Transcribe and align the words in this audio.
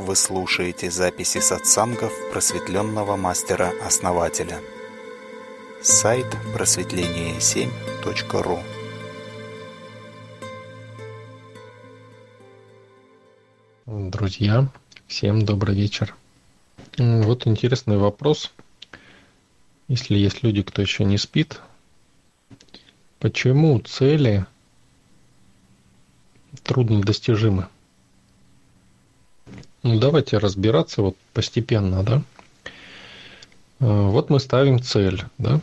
Вы 0.00 0.16
слушаете 0.16 0.90
записи 0.90 1.38
сатсангов 1.40 2.12
просветленного 2.32 3.16
мастера-основателя. 3.16 4.58
Сайт 5.82 6.24
просветление7.ру 6.54 8.60
Друзья, 13.86 14.70
всем 15.06 15.44
добрый 15.44 15.76
вечер. 15.76 16.16
Вот 16.96 17.46
интересный 17.46 17.98
вопрос. 17.98 18.54
Если 19.86 20.16
есть 20.16 20.42
люди, 20.42 20.62
кто 20.62 20.80
еще 20.80 21.04
не 21.04 21.18
спит, 21.18 21.60
почему 23.18 23.78
цели 23.80 24.46
трудно 26.64 27.02
достижимы? 27.02 27.68
Ну, 29.82 29.98
давайте 29.98 30.38
разбираться 30.38 31.02
вот 31.02 31.16
постепенно, 31.32 32.02
да. 32.02 32.22
А, 33.80 34.08
вот 34.08 34.28
мы 34.30 34.38
ставим 34.40 34.82
цель, 34.82 35.22
да. 35.38 35.60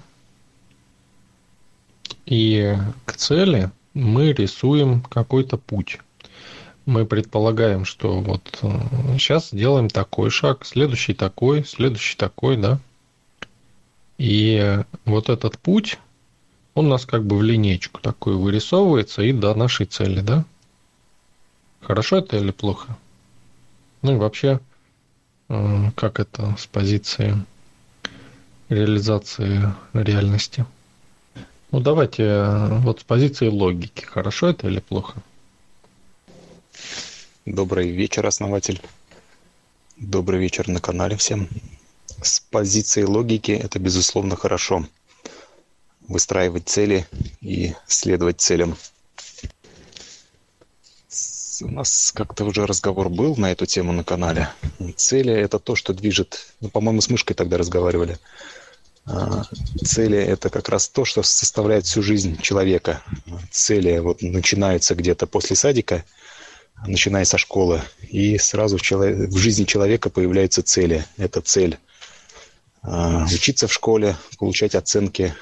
И 2.26 2.76
к 3.06 3.14
цели 3.14 3.72
мы 3.94 4.34
рисуем 4.34 5.02
какой-то 5.02 5.58
путь. 5.58 6.00
Мы 6.86 7.06
предполагаем, 7.06 7.86
что 7.86 8.20
вот 8.20 8.60
сейчас 9.18 9.54
э, 9.54 9.58
сделаем 9.58 9.90
такой 9.90 10.30
шаг, 10.30 10.66
следующий 10.66 11.14
такой, 11.14 11.64
следующий 11.66 12.18
такой, 12.18 12.58
да. 12.58 12.80
И 14.18 14.80
вот 15.06 15.30
этот 15.30 15.60
путь, 15.60 16.00
он 16.74 16.88
у 16.88 16.90
нас 16.90 17.06
как 17.06 17.26
бы 17.26 17.38
в 17.38 17.44
линейку 17.44 18.00
такой 18.02 18.36
вырисовывается 18.36 19.22
и 19.22 19.32
до 19.32 19.54
нашей 19.54 19.86
цели, 19.86 20.22
да. 20.22 20.44
Хорошо 21.82 22.18
это 22.18 22.38
или 22.38 22.52
плохо? 22.52 22.98
Ну 24.02 24.14
и 24.14 24.18
вообще, 24.18 24.60
э, 25.50 25.92
как 25.96 26.20
это 26.20 26.56
с 26.58 26.68
позиции 26.68 27.36
реализации 28.70 29.74
реальности? 29.94 30.66
Ну 31.72 31.80
давайте 31.80 32.24
э, 32.24 32.80
вот 32.80 33.02
с 33.02 33.04
позиции 33.04 33.48
логики. 33.48 34.06
Хорошо 34.06 34.50
это 34.50 34.68
или 34.68 34.80
плохо? 34.80 35.22
Добрый 37.46 37.90
вечер, 37.90 38.26
основатель. 38.26 38.82
Добрый 39.98 40.40
вечер 40.40 40.68
на 40.68 40.80
канале 40.80 41.18
всем. 41.18 41.50
С 42.22 42.40
позиции 42.40 43.04
логики 43.04 43.52
это, 43.52 43.80
безусловно, 43.80 44.36
хорошо. 44.36 44.86
Выстраивать 46.08 46.70
цели 46.70 47.06
и 47.42 47.74
следовать 47.88 48.40
целям 48.40 48.78
у 51.62 51.70
нас 51.70 52.12
как-то 52.14 52.46
уже 52.46 52.66
разговор 52.66 53.10
был 53.10 53.36
на 53.36 53.52
эту 53.52 53.66
тему 53.66 53.92
на 53.92 54.04
канале. 54.04 54.50
Цели– 54.96 55.34
это 55.34 55.60
то, 55.60 55.76
что 55.76 55.94
движет... 55.94 56.54
Ну, 56.60 56.70
по-моему, 56.70 57.02
с 57.02 57.10
мышкой 57.10 57.36
тогда 57.36 57.58
разговаривали. 57.58 58.18
А, 59.06 59.44
цели– 59.84 60.18
это 60.18 60.50
как 60.50 60.70
раз 60.70 60.90
то, 60.90 61.06
что 61.06 61.24
составляет 61.24 61.86
всю 61.86 62.02
жизнь 62.02 62.40
человека. 62.42 63.02
Цели 63.52 63.98
вот 64.00 64.22
начинаются 64.22 64.96
где-то 64.96 65.28
после 65.28 65.56
садика, 65.56 66.04
начиная 66.86 67.26
со 67.26 67.38
школы, 67.38 67.82
и 68.10 68.38
сразу 68.38 68.78
в, 68.78 68.82
чело... 68.82 69.06
в 69.06 69.38
жизни 69.38 69.64
человека 69.64 70.10
появляются 70.10 70.62
цели. 70.62 71.06
Это 71.18 71.42
цель 71.42 71.78
а, 72.82 73.26
учиться 73.26 73.68
в 73.68 73.74
школе, 73.74 74.16
получать 74.38 74.76
оценки, 74.76 75.34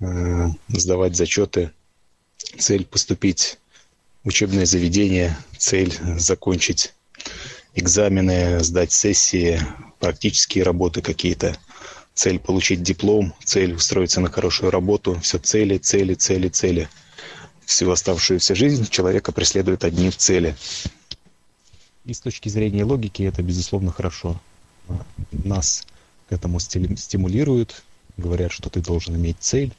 а, 0.00 0.50
сдавать 0.68 1.16
зачеты, 1.16 1.70
цель 2.58 2.84
поступить 2.84 3.58
учебное 4.24 4.66
заведение, 4.66 5.36
цель 5.56 5.92
закончить 6.18 6.92
экзамены, 7.74 8.60
сдать 8.60 8.92
сессии, 8.92 9.60
практические 10.00 10.64
работы 10.64 11.02
какие-то, 11.02 11.56
цель 12.14 12.38
получить 12.38 12.82
диплом, 12.82 13.34
цель 13.44 13.74
устроиться 13.74 14.20
на 14.20 14.30
хорошую 14.30 14.70
работу, 14.70 15.18
все 15.20 15.38
цели, 15.38 15.78
цели, 15.78 16.14
цели, 16.14 16.48
цели. 16.48 16.88
Всю 17.66 17.90
оставшуюся 17.90 18.54
жизнь 18.54 18.88
человека 18.88 19.32
преследует 19.32 19.84
одни 19.84 20.10
цели. 20.10 20.54
И 22.04 22.12
с 22.12 22.20
точки 22.20 22.48
зрения 22.48 22.84
логики 22.84 23.22
это, 23.22 23.42
безусловно, 23.42 23.90
хорошо. 23.90 24.40
Нас 25.32 25.86
к 26.28 26.32
этому 26.32 26.60
стимулируют, 26.60 27.82
говорят, 28.16 28.52
что 28.52 28.68
ты 28.68 28.80
должен 28.80 29.16
иметь 29.16 29.38
цель, 29.40 29.72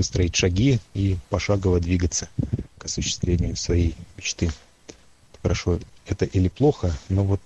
выстроить 0.00 0.34
шаги 0.34 0.80
и 0.94 1.18
пошагово 1.28 1.78
двигаться 1.78 2.30
к 2.78 2.86
осуществлению 2.86 3.54
своей 3.54 3.94
мечты. 4.16 4.50
Хорошо, 5.42 5.78
это 6.06 6.24
или 6.24 6.48
плохо, 6.48 6.90
но 7.10 7.22
вот 7.22 7.40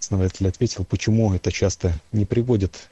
основатель 0.00 0.48
ответил, 0.48 0.86
почему 0.86 1.34
это 1.34 1.52
часто 1.52 1.92
не 2.10 2.24
приводит 2.24 2.88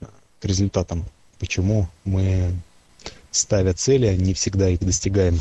к 0.00 0.44
результатам, 0.44 1.04
почему 1.38 1.90
мы, 2.06 2.54
ставя 3.30 3.74
цели, 3.74 4.16
не 4.16 4.32
всегда 4.32 4.70
их 4.70 4.80
достигаем. 4.80 5.38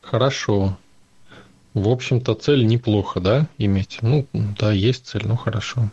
Хорошо. 0.00 0.78
В 1.74 1.86
общем-то, 1.86 2.34
цель 2.34 2.64
неплохо, 2.66 3.20
да, 3.20 3.46
иметь? 3.58 3.98
Ну, 4.00 4.26
да, 4.32 4.72
есть 4.72 5.06
цель, 5.06 5.26
ну 5.26 5.36
хорошо. 5.36 5.90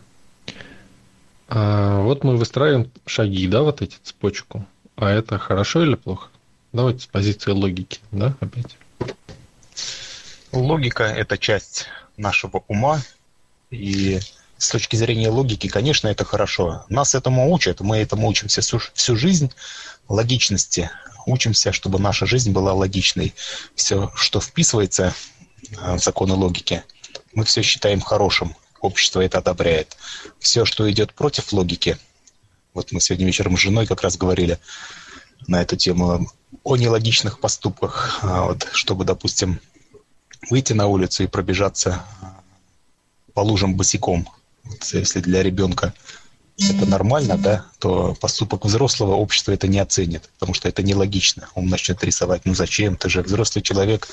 А 1.52 2.00
вот 2.02 2.22
мы 2.22 2.36
выстраиваем 2.36 2.92
шаги, 3.06 3.48
да, 3.48 3.62
вот 3.62 3.82
эти 3.82 3.96
цепочку. 4.04 4.64
А 4.94 5.10
это 5.10 5.36
хорошо 5.36 5.82
или 5.82 5.96
плохо? 5.96 6.28
Давайте 6.72 7.00
с 7.00 7.06
позиции 7.06 7.50
логики, 7.50 7.98
да, 8.12 8.36
опять. 8.38 8.76
Логика– 10.52 11.02
это 11.04 11.36
часть 11.38 11.86
нашего 12.16 12.62
ума, 12.68 13.02
и 13.70 14.20
с 14.58 14.70
точки 14.70 14.94
зрения 14.94 15.28
логики, 15.28 15.66
конечно, 15.66 16.06
это 16.06 16.24
хорошо. 16.24 16.84
Нас 16.88 17.16
этому 17.16 17.52
учат, 17.52 17.80
мы 17.80 17.96
этому 17.96 18.28
учимся 18.28 18.60
всю, 18.60 18.78
всю 18.94 19.16
жизнь, 19.16 19.52
логичности. 20.08 20.88
Учимся, 21.26 21.72
чтобы 21.72 21.98
наша 21.98 22.26
жизнь 22.26 22.52
была 22.52 22.74
логичной. 22.74 23.34
Все, 23.74 24.12
что 24.14 24.40
вписывается 24.40 25.14
в 25.72 25.98
законы 25.98 26.34
логики, 26.34 26.84
мы 27.34 27.44
все 27.44 27.62
считаем 27.62 28.00
хорошим 28.00 28.54
общество 28.80 29.20
это 29.20 29.38
одобряет. 29.38 29.96
Все, 30.38 30.64
что 30.64 30.90
идет 30.90 31.14
против 31.14 31.52
логики, 31.52 31.98
вот 32.74 32.92
мы 32.92 33.00
сегодня 33.00 33.26
вечером 33.26 33.56
с 33.56 33.60
женой 33.60 33.86
как 33.86 34.02
раз 34.02 34.16
говорили 34.16 34.58
на 35.46 35.62
эту 35.62 35.76
тему 35.76 36.30
о 36.62 36.76
нелогичных 36.76 37.40
поступках, 37.40 38.20
а 38.22 38.46
вот, 38.46 38.68
чтобы, 38.72 39.04
допустим, 39.04 39.60
выйти 40.50 40.72
на 40.72 40.86
улицу 40.86 41.24
и 41.24 41.28
пробежаться 41.28 42.04
по 43.34 43.40
лужам 43.40 43.74
босиком. 43.74 44.28
Вот, 44.64 44.84
если 44.92 45.20
для 45.20 45.42
ребенка 45.42 45.94
это 46.58 46.86
нормально, 46.86 47.38
да, 47.38 47.66
то 47.78 48.14
поступок 48.20 48.66
взрослого 48.66 49.14
общества 49.14 49.52
это 49.52 49.66
не 49.66 49.78
оценит, 49.78 50.28
потому 50.38 50.52
что 50.54 50.68
это 50.68 50.82
нелогично. 50.82 51.48
Он 51.54 51.66
начнет 51.66 52.02
рисовать, 52.04 52.42
ну 52.44 52.54
зачем, 52.54 52.96
ты 52.96 53.08
же 53.08 53.22
взрослый 53.22 53.62
человек, 53.62 54.08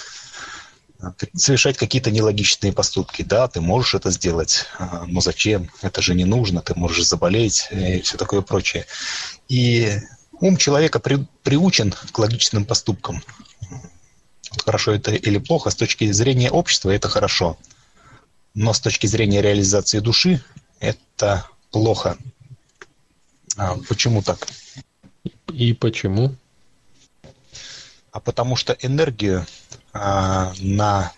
совершать 1.35 1.77
какие-то 1.77 2.11
нелогичные 2.11 2.73
поступки. 2.73 3.23
Да, 3.23 3.47
ты 3.47 3.61
можешь 3.61 3.95
это 3.95 4.11
сделать, 4.11 4.65
а, 4.79 5.05
но 5.07 5.21
зачем? 5.21 5.69
Это 5.81 6.01
же 6.01 6.15
не 6.15 6.25
нужно, 6.25 6.61
ты 6.61 6.73
можешь 6.75 7.05
заболеть 7.05 7.67
и 7.71 8.01
все 8.01 8.17
такое 8.17 8.41
прочее. 8.41 8.85
И 9.47 9.99
ум 10.39 10.57
человека 10.57 10.99
при, 10.99 11.25
приучен 11.43 11.91
к 11.91 12.17
логичным 12.17 12.65
поступкам. 12.65 13.23
Хорошо 14.65 14.93
это 14.93 15.13
или 15.13 15.37
плохо, 15.37 15.69
с 15.69 15.75
точки 15.75 16.11
зрения 16.11 16.49
общества 16.49 16.89
это 16.89 17.09
хорошо. 17.09 17.57
Но 18.53 18.73
с 18.73 18.79
точки 18.79 19.05
зрения 19.05 19.41
реализации 19.41 19.99
души 19.99 20.43
это 20.79 21.45
плохо. 21.71 22.17
А 23.55 23.77
почему 23.87 24.23
так? 24.23 24.47
И 25.53 25.73
почему? 25.73 26.35
А 28.11 28.19
потому 28.19 28.55
что 28.55 28.75
энергию 28.81 29.41
а, 29.41 29.66
на 30.59 31.11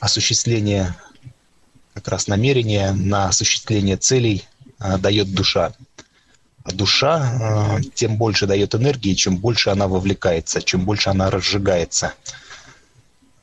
осуществление 0.00 0.94
как 1.98 2.08
раз 2.08 2.28
намерения, 2.28 2.92
на 2.92 3.28
осуществление 3.28 3.96
целей 3.96 4.44
а, 4.78 4.98
дает 4.98 5.34
душа. 5.34 5.72
А 6.62 6.70
душа 6.72 7.16
а, 7.16 7.80
тем 7.94 8.16
больше 8.16 8.46
дает 8.46 8.74
энергии, 8.74 9.14
чем 9.14 9.36
больше 9.36 9.70
она 9.70 9.88
вовлекается, 9.88 10.62
чем 10.62 10.84
больше 10.84 11.10
она 11.10 11.30
разжигается. 11.30 12.14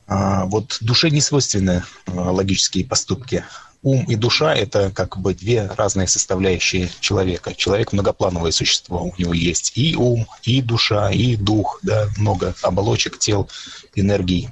Вот 0.08 0.78
душе 0.80 1.10
не 1.10 1.20
свойственны 1.20 1.82
логические 2.06 2.84
поступки. 2.84 3.44
Ум 3.86 4.02
и 4.08 4.16
душа– 4.16 4.52
это 4.56 4.90
как 4.90 5.16
бы 5.16 5.32
две 5.32 5.64
разные 5.64 6.08
составляющие 6.08 6.90
человека. 6.98 7.54
Человек– 7.54 7.92
многоплановое 7.92 8.50
существо. 8.50 9.04
У 9.04 9.14
него 9.16 9.32
есть 9.32 9.70
и 9.76 9.94
ум, 9.94 10.26
и 10.42 10.60
душа, 10.60 11.12
и 11.12 11.36
дух, 11.36 11.78
да, 11.84 12.08
много 12.16 12.56
оболочек, 12.62 13.16
тел, 13.16 13.48
энергий. 13.94 14.48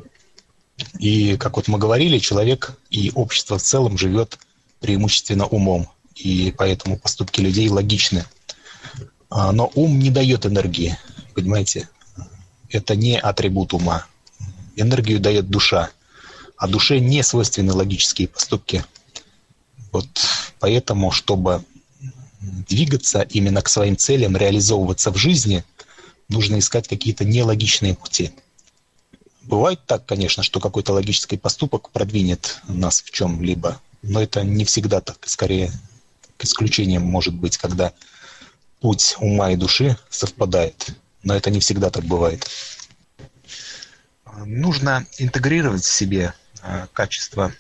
И, 1.01 1.37
как 1.37 1.57
вот 1.57 1.67
мы 1.67 1.79
говорили, 1.79 2.21
человек 2.21 2.79
и 2.91 3.11
общество 3.13 3.59
в 3.59 3.63
целом 3.65 3.99
живет 3.99 4.39
преимущественно 4.79 5.47
умом. 5.47 5.89
И 6.15 6.55
поэтому 6.57 6.97
поступки 6.97 7.41
людей 7.41 7.69
логичны. 7.69 8.25
А, 9.31 9.51
но 9.51 9.69
ум 9.75 9.99
не 9.99 10.11
дает 10.11 10.47
энергии, 10.47 10.97
понимаете? 11.35 11.89
Это 12.69 12.95
не 12.95 13.19
атрибут 13.19 13.75
ума. 13.75 14.07
Энергию 14.77 15.19
дает 15.19 15.51
душа. 15.51 15.91
А 16.57 16.69
душе 16.69 17.01
не 17.01 17.25
свойственны 17.25 17.73
логические 17.73 18.29
поступки. 18.29 18.85
Вот 19.95 20.09
поэтому, 20.59 21.13
чтобы 21.13 21.65
двигаться 22.41 23.23
именно 23.23 23.63
к 23.63 23.69
своим 23.69 23.97
целям, 23.97 24.37
реализовываться 24.37 25.13
в 25.13 25.17
жизни, 25.17 25.65
нужно 26.29 26.59
искать 26.59 26.89
какие-то 26.89 27.25
нелогичные 27.25 27.95
пути. 27.95 28.33
Бывает 29.43 29.79
так, 29.87 30.05
конечно, 30.05 30.43
что 30.43 30.59
какой-то 30.59 30.93
логический 30.93 31.37
поступок 31.37 31.91
продвинет 31.91 32.61
нас 32.67 33.03
в 33.03 33.11
чем-либо, 33.13 33.81
но 34.03 34.21
это 34.21 34.43
не 34.43 34.65
всегда 34.65 35.01
так. 35.01 35.19
Скорее, 35.27 35.71
к 36.39 36.45
исключениям 36.45 37.05
может 37.05 37.35
быть, 37.35 37.57
когда 37.57 37.93
путь 38.81 39.15
ума 39.21 39.53
и 39.53 39.57
души 39.57 39.97
совпадает. 40.11 40.89
Но 41.23 41.37
это 41.37 41.51
не 41.51 41.61
всегда 41.61 41.91
так 41.91 42.05
бывает. 42.05 42.45
Нужно 44.45 45.07
интегрировать 45.19 45.85
в 45.85 45.95
себе 45.95 46.35
а, 46.63 46.89
качество 46.93 47.53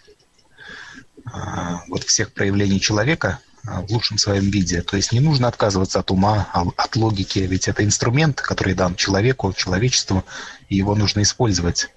вот 1.88 2.04
всех 2.04 2.32
проявлений 2.32 2.80
человека 2.80 3.38
а, 3.66 3.80
в 3.80 3.90
лучшем 3.90 4.18
своем 4.18 4.50
виде. 4.50 4.82
То 4.82 4.96
есть 4.96 5.12
не 5.12 5.20
нужно 5.20 5.48
отказываться 5.48 6.00
от 6.00 6.10
ума, 6.10 6.48
от 6.52 6.96
логики, 6.96 7.38
ведь 7.38 7.68
это 7.68 7.84
инструмент, 7.84 8.40
который 8.40 8.74
дан 8.74 8.94
человеку, 8.94 9.52
человечеству, 9.54 10.24
и 10.68 10.76
его 10.76 10.94
нужно 10.94 11.22
использовать. 11.22 11.88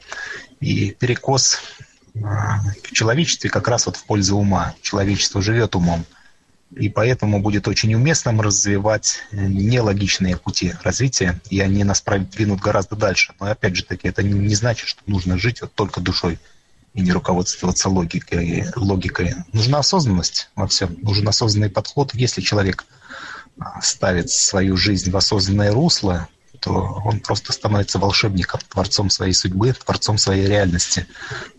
И 0.59 0.91
перекос 0.91 1.59
в 2.13 2.94
человечестве 2.94 3.50
как 3.50 3.68
раз 3.68 3.85
вот 3.85 3.97
в 3.97 4.06
пользу 4.06 4.38
ума. 4.38 4.74
Человечество 4.81 5.41
живет 5.41 5.75
умом. 5.75 6.06
И 6.75 6.89
поэтому 6.89 7.41
будет 7.41 7.68
очень 7.68 7.94
уместным 7.94 8.41
развивать 8.41 9.24
нелогичные 9.31 10.35
пути 10.35 10.74
развития, 10.83 11.39
и 11.50 11.59
они 11.62 11.83
нас 11.83 12.01
продвинут 12.01 12.59
гораздо 12.59 12.95
дальше. 12.95 13.33
Но 13.39 13.47
опять 13.47 13.75
же 13.75 13.85
таки, 13.85 14.07
это 14.07 14.24
не 14.24 14.56
значит, 14.56 14.88
что 14.88 15.01
нужно 15.06 15.38
жить 15.38 15.62
вот 15.62 15.74
только 15.74 16.01
душой 16.01 16.39
и 16.98 17.02
не 17.02 17.12
руководствоваться 17.12 17.90
логикой. 17.90 18.66
логикой. 18.76 19.36
Нужна 19.54 19.80
осознанность 19.80 20.50
во 20.56 20.68
всем, 20.68 20.98
нужен 21.04 21.28
осознанный 21.28 21.70
подход. 21.70 22.14
Если 22.16 22.42
человек 22.42 22.86
а, 23.60 23.80
ставит 23.82 24.32
свою 24.32 24.76
жизнь 24.78 25.12
в 25.12 25.16
осознанное 25.16 25.72
русло, 25.72 26.28
то 26.60 27.00
он 27.06 27.20
просто 27.20 27.54
становится 27.54 28.00
волшебником, 28.00 28.62
творцом 28.68 29.12
своей 29.12 29.34
судьбы, 29.34 29.74
творцом 29.74 30.18
своей 30.18 30.48
реальности. 30.48 31.06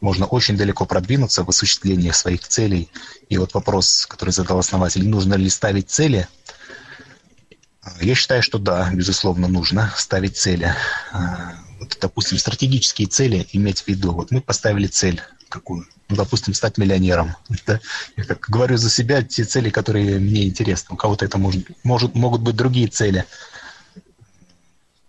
Можно 0.00 0.26
очень 0.26 0.56
далеко 0.56 0.86
продвинуться 0.86 1.44
в 1.44 1.48
осуществлении 1.48 2.10
своих 2.10 2.40
целей. 2.40 2.90
И 3.28 3.38
вот 3.38 3.54
вопрос, 3.54 4.06
который 4.06 4.30
задал 4.30 4.58
основатель, 4.58 5.08
нужно 5.08 5.34
ли 5.34 5.48
ставить 5.48 5.88
цели? 5.88 6.26
Я 8.00 8.16
считаю, 8.16 8.42
что 8.42 8.58
да, 8.58 8.90
безусловно, 8.92 9.46
нужно 9.46 9.92
ставить 9.96 10.36
цели. 10.36 10.74
Вот, 11.78 11.96
допустим, 12.00 12.38
стратегические 12.38 13.08
цели 13.08 13.46
иметь 13.52 13.82
в 13.82 13.88
виду. 13.88 14.12
Вот 14.12 14.30
мы 14.30 14.40
поставили 14.40 14.86
цель 14.86 15.20
какую? 15.48 15.86
Ну, 16.08 16.16
допустим, 16.16 16.54
стать 16.54 16.78
миллионером. 16.78 17.36
Да? 17.66 17.80
Я 18.16 18.24
как 18.24 18.48
говорю 18.48 18.76
за 18.76 18.90
себя, 18.90 19.22
те 19.22 19.44
цели, 19.44 19.70
которые 19.70 20.18
мне 20.18 20.46
интересны. 20.46 20.94
У 20.94 20.96
кого-то 20.96 21.24
это 21.24 21.38
может, 21.38 21.68
может, 21.84 22.14
могут 22.14 22.42
быть 22.42 22.56
другие 22.56 22.88
цели 22.88 23.24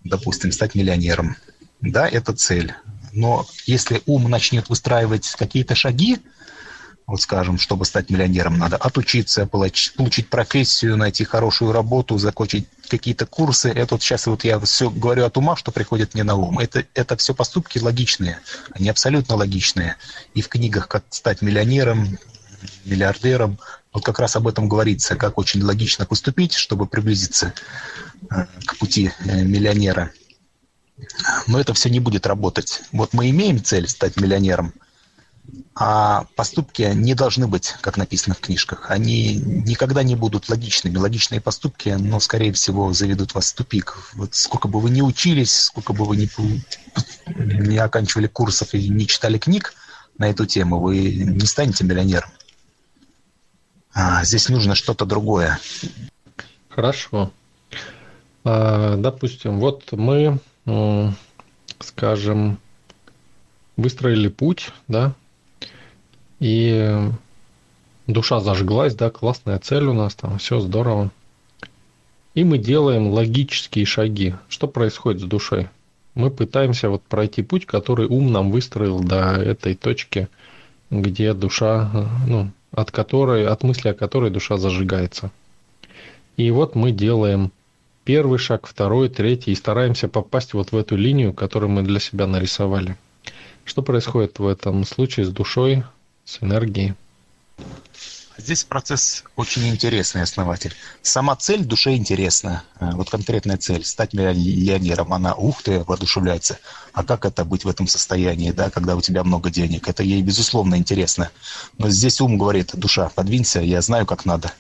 допустим, 0.04 0.52
стать 0.52 0.76
миллионером. 0.76 1.38
Да, 1.82 2.08
это 2.08 2.34
цель. 2.34 2.74
Но 3.14 3.46
если 3.66 4.02
ум 4.06 4.30
начнет 4.30 4.70
выстраивать 4.70 5.30
какие-то 5.38 5.76
шаги, 5.76 6.20
вот 7.08 7.22
скажем, 7.22 7.58
чтобы 7.58 7.86
стать 7.86 8.10
миллионером, 8.10 8.58
надо 8.58 8.78
отучиться, 8.78 9.48
получить, 9.48 10.30
профессию, 10.30 10.96
найти 10.96 11.24
хорошую 11.24 11.72
работу, 11.72 12.18
закончить 12.18 12.68
какие-то 12.90 13.26
курсы. 13.26 13.70
Это 13.70 13.96
вот 13.96 14.04
сейчас 14.04 14.28
вот 14.28 14.44
я 14.44 14.60
все 14.60 14.90
говорю 14.90 15.26
от 15.26 15.38
ума, 15.38 15.56
что 15.56 15.72
приходит 15.72 16.14
мне 16.14 16.24
на 16.24 16.36
ум. 16.36 16.60
Это, 16.60 16.86
это 16.94 17.16
все 17.18 17.34
поступки 17.34 17.80
логичные, 17.80 18.40
они 18.72 18.90
абсолютно 18.90 19.36
логичные. 19.36 19.96
И 20.34 20.42
в 20.42 20.50
книгах 20.50 20.88
«Как 20.88 21.04
стать 21.10 21.42
миллионером», 21.42 22.18
«Миллиардером» 22.84 23.58
вот 23.94 24.04
как 24.04 24.20
раз 24.20 24.36
об 24.36 24.48
этом 24.48 24.68
говорится, 24.68 25.16
как 25.16 25.38
очень 25.38 25.64
логично 25.64 26.06
поступить, 26.06 26.54
чтобы 26.54 26.86
приблизиться 26.86 27.54
Э, 28.32 28.46
к 28.66 28.78
пути 28.78 29.12
э, 29.26 29.44
миллионера. 29.44 30.12
Но 31.48 31.60
это 31.60 31.74
все 31.74 31.90
не 31.90 32.00
будет 32.00 32.28
работать. 32.28 32.82
Вот 32.92 33.14
мы 33.14 33.30
имеем 33.30 33.64
цель 33.64 33.88
стать 33.88 34.18
миллионером, 34.18 34.74
а 35.76 36.26
поступки 36.36 36.92
не 36.94 37.14
должны 37.14 37.48
быть, 37.48 37.76
как 37.82 37.98
написано 37.98 38.36
в 38.36 38.40
книжках. 38.40 38.92
Они 38.92 39.36
никогда 39.36 40.04
не 40.04 40.16
будут 40.16 40.50
логичными. 40.50 40.98
Логичные 40.98 41.42
поступки, 41.42 41.90
но, 41.90 42.20
скорее 42.20 42.52
всего, 42.52 42.92
заведут 42.94 43.34
вас 43.34 43.52
в 43.52 43.56
тупик. 43.56 43.98
Вот 44.14 44.36
сколько 44.36 44.68
бы 44.68 44.80
вы 44.80 44.90
ни 44.90 45.02
учились, 45.02 45.56
сколько 45.56 45.94
бы 45.94 46.06
вы 46.06 46.18
ни, 46.18 46.30
не 47.64 47.78
оканчивали 47.78 48.28
курсов 48.28 48.74
и 48.74 48.90
не 48.90 49.08
читали 49.08 49.38
книг 49.38 49.74
на 50.18 50.30
эту 50.30 50.46
тему, 50.46 50.80
вы 50.80 51.14
не 51.14 51.46
станете 51.46 51.86
миллионером. 51.86 52.30
А, 53.94 54.24
здесь 54.24 54.50
нужно 54.50 54.76
что-то 54.76 55.06
другое. 55.06 55.60
Хорошо. 56.68 57.32
А, 58.44 58.98
допустим, 58.98 59.60
вот 59.60 59.92
мы, 59.94 60.40
скажем, 61.80 62.60
выстроили 63.78 64.28
путь, 64.28 64.72
да, 64.88 65.16
и 66.40 67.10
душа 68.08 68.40
зажглась, 68.40 68.96
да, 68.96 69.10
классная 69.10 69.60
цель 69.60 69.86
у 69.86 69.94
нас 69.94 70.16
там, 70.16 70.38
все 70.38 70.60
здорово. 70.60 71.12
И 72.36 72.44
мы 72.44 72.58
делаем 72.58 73.10
логические 73.10 73.86
шаги. 73.86 74.36
Что 74.48 74.68
происходит 74.68 75.22
с 75.22 75.26
душой? 75.26 75.70
Мы 76.16 76.32
пытаемся 76.32 76.90
вот 76.90 77.02
пройти 77.04 77.44
путь, 77.44 77.66
который 77.66 78.08
ум 78.08 78.32
нам 78.32 78.52
выстроил 78.52 79.00
до 79.00 79.36
этой 79.36 79.76
точки, 79.76 80.28
где 80.90 81.34
душа, 81.34 82.10
ну, 82.28 82.52
от 82.72 82.92
которой, 82.92 83.46
от 83.48 83.64
мысли 83.64 83.90
о 83.90 83.94
которой 83.94 84.32
душа 84.32 84.58
зажигается. 84.58 85.32
И 86.38 86.52
вот 86.52 86.76
мы 86.76 86.92
делаем 86.92 87.52
первый 88.06 88.40
шаг, 88.40 88.66
второй, 88.66 89.10
третий, 89.10 89.52
и 89.52 89.56
стараемся 89.56 90.08
попасть 90.08 90.54
вот 90.54 90.72
в 90.72 90.78
эту 90.78 90.96
линию, 90.96 91.34
которую 91.34 91.70
мы 91.70 91.84
для 91.84 92.00
себя 92.00 92.28
нарисовали. 92.28 92.96
Что 93.66 93.82
происходит 93.82 94.40
в 94.40 94.48
этом 94.48 94.84
случае 94.84 95.26
с 95.26 95.30
душой, 95.30 95.84
с 96.30 96.44
энергией? 96.44 96.94
Здесь 98.38 98.64
процесс 98.64 99.24
очень 99.36 99.68
интересный, 99.68 100.22
основатель. 100.22 100.74
Сама 101.02 101.36
цель 101.36 101.66
душе 101.66 101.96
интересна. 101.98 102.64
Э, 102.80 102.92
вот 102.94 103.10
конкретная 103.10 103.58
цель, 103.58 103.84
стать 103.84 104.14
миллионером, 104.14 105.12
она, 105.12 105.34
ух 105.34 105.62
ты, 105.62 105.84
воодушевляется. 105.84 106.58
А 106.94 107.04
как 107.04 107.26
это 107.26 107.44
быть 107.44 107.66
в 107.66 107.68
этом 107.68 107.88
состоянии, 107.88 108.52
да, 108.52 108.70
когда 108.70 108.96
у 108.96 109.02
тебя 109.02 109.26
много 109.26 109.50
денег? 109.50 109.90
Это 109.90 110.04
ей, 110.04 110.22
безусловно, 110.22 110.76
интересно. 110.76 111.32
Но 111.78 111.90
здесь 111.90 112.22
ум 112.22 112.38
говорит, 112.38 112.72
душа, 112.74 113.10
подвинься, 113.10 113.60
я 113.60 113.82
знаю, 113.82 114.06
как 114.06 114.24
надо. 114.24 114.54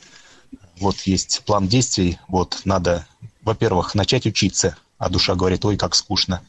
Вот 0.79 0.97
есть 1.01 1.43
план 1.45 1.67
действий, 1.67 2.19
вот 2.27 2.61
надо 2.65 3.05
во-первых, 3.49 3.95
начать 3.95 4.25
учиться, 4.25 4.77
а 4.97 5.09
душа 5.09 5.35
говорит, 5.35 5.65
ой, 5.65 5.77
как 5.77 5.95
скучно. 5.95 6.41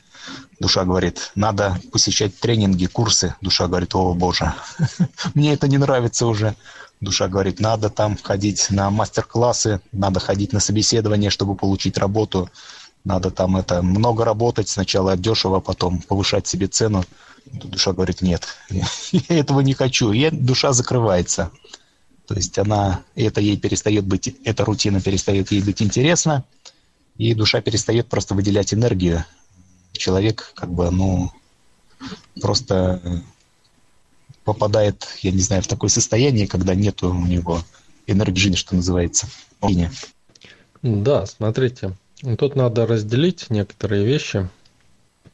Душа 0.59 0.85
говорит, 0.85 1.33
надо 1.35 1.81
посещать 1.93 2.39
тренинги, 2.39 2.87
курсы. 2.87 3.35
Душа 3.41 3.67
говорит, 3.67 3.95
о 3.95 4.15
боже, 4.15 4.55
мне 5.35 5.53
это 5.55 5.69
не 5.69 5.79
нравится 5.79 6.27
уже. 6.27 6.55
Душа 7.01 7.29
говорит, 7.29 7.61
надо 7.61 7.89
там 7.89 8.19
ходить 8.23 8.67
на 8.71 8.91
мастер-классы, 8.91 9.81
надо 9.93 10.21
ходить 10.21 10.53
на 10.53 10.61
собеседование, 10.61 11.31
чтобы 11.31 11.55
получить 11.55 11.97
работу. 11.97 12.51
Надо 13.05 13.31
там 13.31 13.57
это 13.57 13.81
много 13.83 14.25
работать, 14.25 14.69
сначала 14.69 15.17
дешево, 15.17 15.61
потом 15.61 16.03
повышать 16.03 16.47
себе 16.47 16.67
цену. 16.67 17.05
Душа 17.47 17.93
говорит, 17.93 18.21
нет, 18.21 18.47
я 18.69 18.85
этого 19.29 19.61
не 19.61 19.73
хочу. 19.73 20.13
И 20.13 20.29
душа 20.31 20.73
закрывается. 20.73 21.51
То 22.27 22.35
есть 22.35 22.59
она, 22.59 23.01
это 23.17 23.41
ей 23.41 23.57
перестает 23.57 24.05
быть, 24.05 24.37
эта 24.45 24.65
рутина 24.65 25.01
перестает 25.01 25.51
ей 25.51 25.63
быть 25.63 25.83
интересна 25.83 26.45
и 27.21 27.35
душа 27.35 27.61
перестает 27.61 28.09
просто 28.09 28.35
выделять 28.35 28.73
энергию. 28.73 29.27
Человек 30.01 30.53
как 30.55 30.73
бы, 30.73 30.91
ну, 30.91 31.31
просто 32.41 33.23
попадает, 34.45 35.07
я 35.21 35.31
не 35.31 35.43
знаю, 35.43 35.63
в 35.63 35.67
такое 35.67 35.91
состояние, 35.91 36.49
когда 36.49 36.75
нет 36.75 37.03
у 37.03 37.13
него 37.13 37.63
энергии 38.07 38.55
что 38.55 38.75
называется. 38.75 39.29
Да, 40.81 41.27
смотрите, 41.27 41.93
тут 42.39 42.57
надо 42.57 42.87
разделить 42.87 43.51
некоторые 43.51 44.07
вещи. 44.07 44.49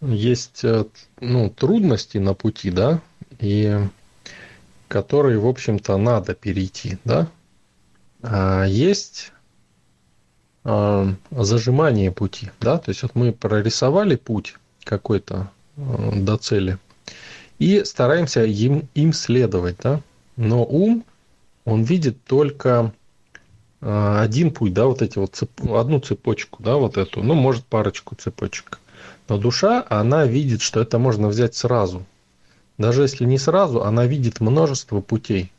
Есть 0.01 0.65
э, 0.65 0.85
ну, 1.21 1.49
трудности 1.49 2.19
на 2.19 2.35
пути, 2.35 2.73
да, 2.73 3.01
и 3.39 3.79
которые, 4.89 5.39
в 5.39 5.47
общем-то, 5.47 5.97
надо 5.97 6.35
перейти, 6.35 6.99
да. 7.05 7.29
А 8.21 8.65
есть 8.65 9.31
э, 10.67 11.15
зажимание 11.31 12.11
пути, 12.11 12.51
да, 12.61 12.79
то 12.79 12.91
есть 12.91 13.03
вот 13.03 13.15
мы 13.15 13.33
прорисовали 13.33 14.17
путь 14.17 14.57
какой-то 14.85 15.49
э, 15.77 16.11
до 16.17 16.37
цели 16.37 16.79
и 17.59 17.85
стараемся 17.85 18.45
им, 18.45 18.89
им 18.95 19.13
следовать, 19.13 19.77
да, 19.83 20.01
но 20.37 20.65
ум, 20.65 21.05
он 21.65 21.85
видит 21.85 22.23
только 22.25 22.93
э, 23.81 24.19
один 24.21 24.51
путь, 24.51 24.75
да, 24.75 24.87
вот 24.87 25.03
эти 25.03 25.19
вот 25.19 25.35
цеп... 25.35 25.51
одну 25.73 26.01
цепочку, 26.01 26.63
да, 26.63 26.77
вот 26.77 26.97
эту, 26.97 27.23
ну, 27.23 27.35
может, 27.35 27.65
парочку 27.65 28.15
цепочек. 28.15 28.81
Но 29.29 29.39
душа, 29.39 29.85
она 29.89 30.25
видит, 30.25 30.61
что 30.61 30.81
это 30.81 30.99
можно 30.99 31.29
взять 31.29 31.55
сразу. 31.55 32.05
даже 32.79 33.03
если 33.03 33.25
не 33.25 33.39
сразу, 33.39 33.83
она 33.83 34.07
видит 34.07 34.41
множество 34.41 35.01
путей. 35.01 35.51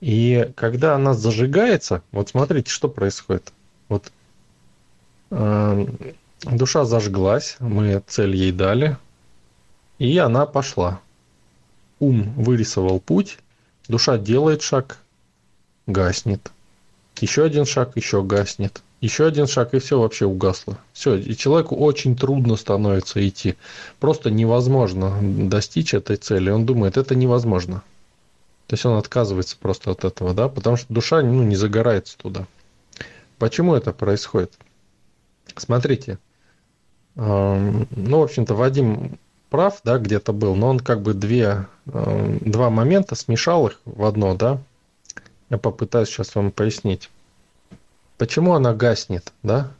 И 0.00 0.50
когда 0.56 0.94
она 0.94 1.14
зажигается, 1.14 2.02
вот 2.10 2.30
смотрите, 2.30 2.70
что 2.70 2.88
происходит. 2.88 3.52
Вот 3.88 4.10
э, 5.30 5.86
душа 6.42 6.84
зажглась, 6.84 7.56
мы 7.60 8.02
цель 8.06 8.34
ей 8.34 8.52
дали, 8.52 8.96
и 9.98 10.16
она 10.18 10.46
пошла. 10.46 11.00
Ум 11.98 12.32
вырисовал 12.34 12.98
путь, 12.98 13.38
душа 13.88 14.16
делает 14.16 14.62
шаг, 14.62 14.98
гаснет. 15.86 16.50
Еще 17.20 17.44
один 17.44 17.66
шаг, 17.66 17.96
еще 17.96 18.22
гаснет. 18.22 18.80
Еще 19.02 19.26
один 19.26 19.46
шаг, 19.46 19.72
и 19.74 19.78
все 19.78 19.98
вообще 19.98 20.26
угасло. 20.26 20.78
Все, 20.92 21.16
и 21.16 21.34
человеку 21.34 21.74
очень 21.74 22.16
трудно 22.16 22.56
становится 22.56 23.26
идти. 23.26 23.56
Просто 23.98 24.30
невозможно 24.30 25.18
достичь 25.22 25.94
этой 25.94 26.16
цели. 26.16 26.50
Он 26.50 26.66
думает, 26.66 26.98
это 26.98 27.14
невозможно. 27.14 27.82
То 28.70 28.74
есть 28.74 28.86
он 28.86 28.98
отказывается 28.98 29.56
просто 29.58 29.90
от 29.90 30.04
этого, 30.04 30.32
да, 30.32 30.48
потому 30.48 30.76
что 30.76 30.94
душа 30.94 31.22
ну, 31.22 31.42
не 31.42 31.56
загорается 31.56 32.16
туда. 32.16 32.46
Почему 33.36 33.74
это 33.74 33.92
происходит? 33.92 34.52
Смотрите, 35.56 36.20
ну, 37.16 37.86
в 37.90 38.22
общем-то, 38.22 38.54
Вадим 38.54 39.18
прав, 39.48 39.80
да, 39.82 39.98
где-то 39.98 40.32
был, 40.32 40.54
но 40.54 40.68
он 40.68 40.78
как 40.78 41.02
бы 41.02 41.14
две, 41.14 41.66
два 41.84 42.70
момента 42.70 43.16
смешал 43.16 43.66
их 43.66 43.80
в 43.84 44.04
одно, 44.04 44.36
да. 44.36 44.62
Я 45.48 45.58
попытаюсь 45.58 46.08
сейчас 46.08 46.32
вам 46.36 46.52
пояснить. 46.52 47.10
Почему 48.18 48.54
она 48.54 48.72
гаснет, 48.72 49.32
да? 49.42 49.72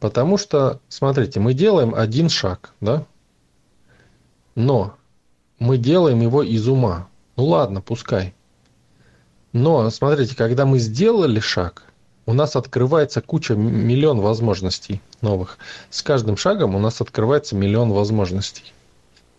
Потому 0.00 0.36
что, 0.36 0.80
смотрите, 0.90 1.40
мы 1.40 1.54
делаем 1.54 1.94
один 1.94 2.28
шаг, 2.28 2.74
да? 2.82 3.06
Но 4.54 4.96
мы 5.58 5.78
делаем 5.78 6.20
его 6.20 6.42
из 6.42 6.68
ума. 6.68 7.08
Ну 7.36 7.44
ладно, 7.44 7.80
пускай. 7.80 8.34
Но, 9.52 9.88
смотрите, 9.90 10.36
когда 10.36 10.66
мы 10.66 10.78
сделали 10.78 11.40
шаг, 11.40 11.84
у 12.24 12.34
нас 12.34 12.56
открывается 12.56 13.20
куча, 13.20 13.54
миллион 13.54 14.20
возможностей 14.20 15.00
новых. 15.20 15.58
С 15.90 16.02
каждым 16.02 16.36
шагом 16.36 16.74
у 16.74 16.78
нас 16.78 17.00
открывается 17.00 17.56
миллион 17.56 17.90
возможностей. 17.90 18.72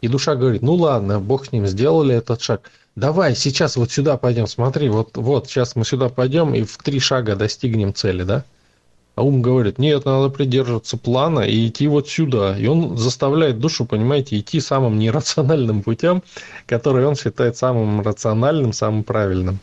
И 0.02 0.08
душа 0.08 0.36
говорит, 0.36 0.62
ну 0.62 0.74
ладно, 0.74 1.20
бог 1.20 1.46
с 1.46 1.52
ним, 1.52 1.66
сделали 1.66 2.16
этот 2.16 2.42
шаг. 2.42 2.70
Давай, 2.96 3.36
сейчас 3.36 3.78
вот 3.78 3.92
сюда 3.92 4.18
пойдем, 4.18 4.48
смотри, 4.48 4.90
вот, 4.90 5.18
вот, 5.18 5.48
сейчас 5.48 5.76
мы 5.76 5.86
сюда 5.86 6.10
пойдем 6.10 6.54
и 6.54 6.64
в 6.64 6.78
три 6.78 7.00
шага 7.00 7.36
достигнем 7.36 7.94
цели, 7.94 8.24
да? 8.24 8.44
А 9.16 9.24
ум 9.24 9.44
говорит, 9.44 9.78
нет, 9.78 10.06
надо 10.06 10.30
придерживаться 10.30 10.98
плана 10.98 11.42
и 11.42 11.68
идти 11.68 11.88
вот 11.88 12.10
сюда. 12.10 12.58
И 12.58 12.66
он 12.66 12.98
заставляет 12.98 13.60
душу, 13.60 13.86
понимаете, 13.86 14.40
идти 14.40 14.60
самым 14.60 14.98
нерациональным 14.98 15.84
путем, 15.84 16.24
который 16.66 17.06
он 17.06 17.16
считает 17.16 17.56
самым 17.56 18.02
рациональным, 18.02 18.74
самым 18.74 19.04
правильным. 19.04 19.60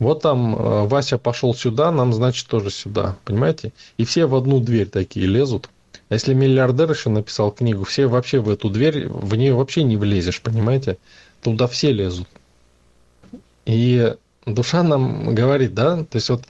Вот 0.00 0.22
там 0.22 0.56
э, 0.56 0.86
Вася 0.86 1.18
пошел 1.18 1.54
сюда, 1.54 1.92
нам, 1.92 2.12
значит, 2.12 2.48
тоже 2.48 2.70
сюда, 2.70 3.16
понимаете? 3.24 3.72
И 3.98 4.04
все 4.04 4.26
в 4.26 4.34
одну 4.34 4.58
дверь 4.58 4.88
такие 4.88 5.26
лезут. 5.26 5.68
А 6.08 6.14
если 6.14 6.34
миллиардер 6.34 6.90
еще 6.90 7.10
написал 7.10 7.52
книгу, 7.52 7.84
все 7.84 8.06
вообще 8.06 8.40
в 8.40 8.48
эту 8.50 8.68
дверь, 8.68 9.08
в 9.08 9.36
нее 9.36 9.54
вообще 9.54 9.84
не 9.84 9.96
влезешь, 9.96 10.40
понимаете? 10.40 10.96
Туда 11.42 11.68
все 11.68 11.92
лезут. 11.92 12.26
И 13.66 14.14
душа 14.46 14.82
нам 14.82 15.34
говорит, 15.34 15.74
да, 15.74 15.98
то 15.98 16.16
есть 16.16 16.30
вот 16.30 16.42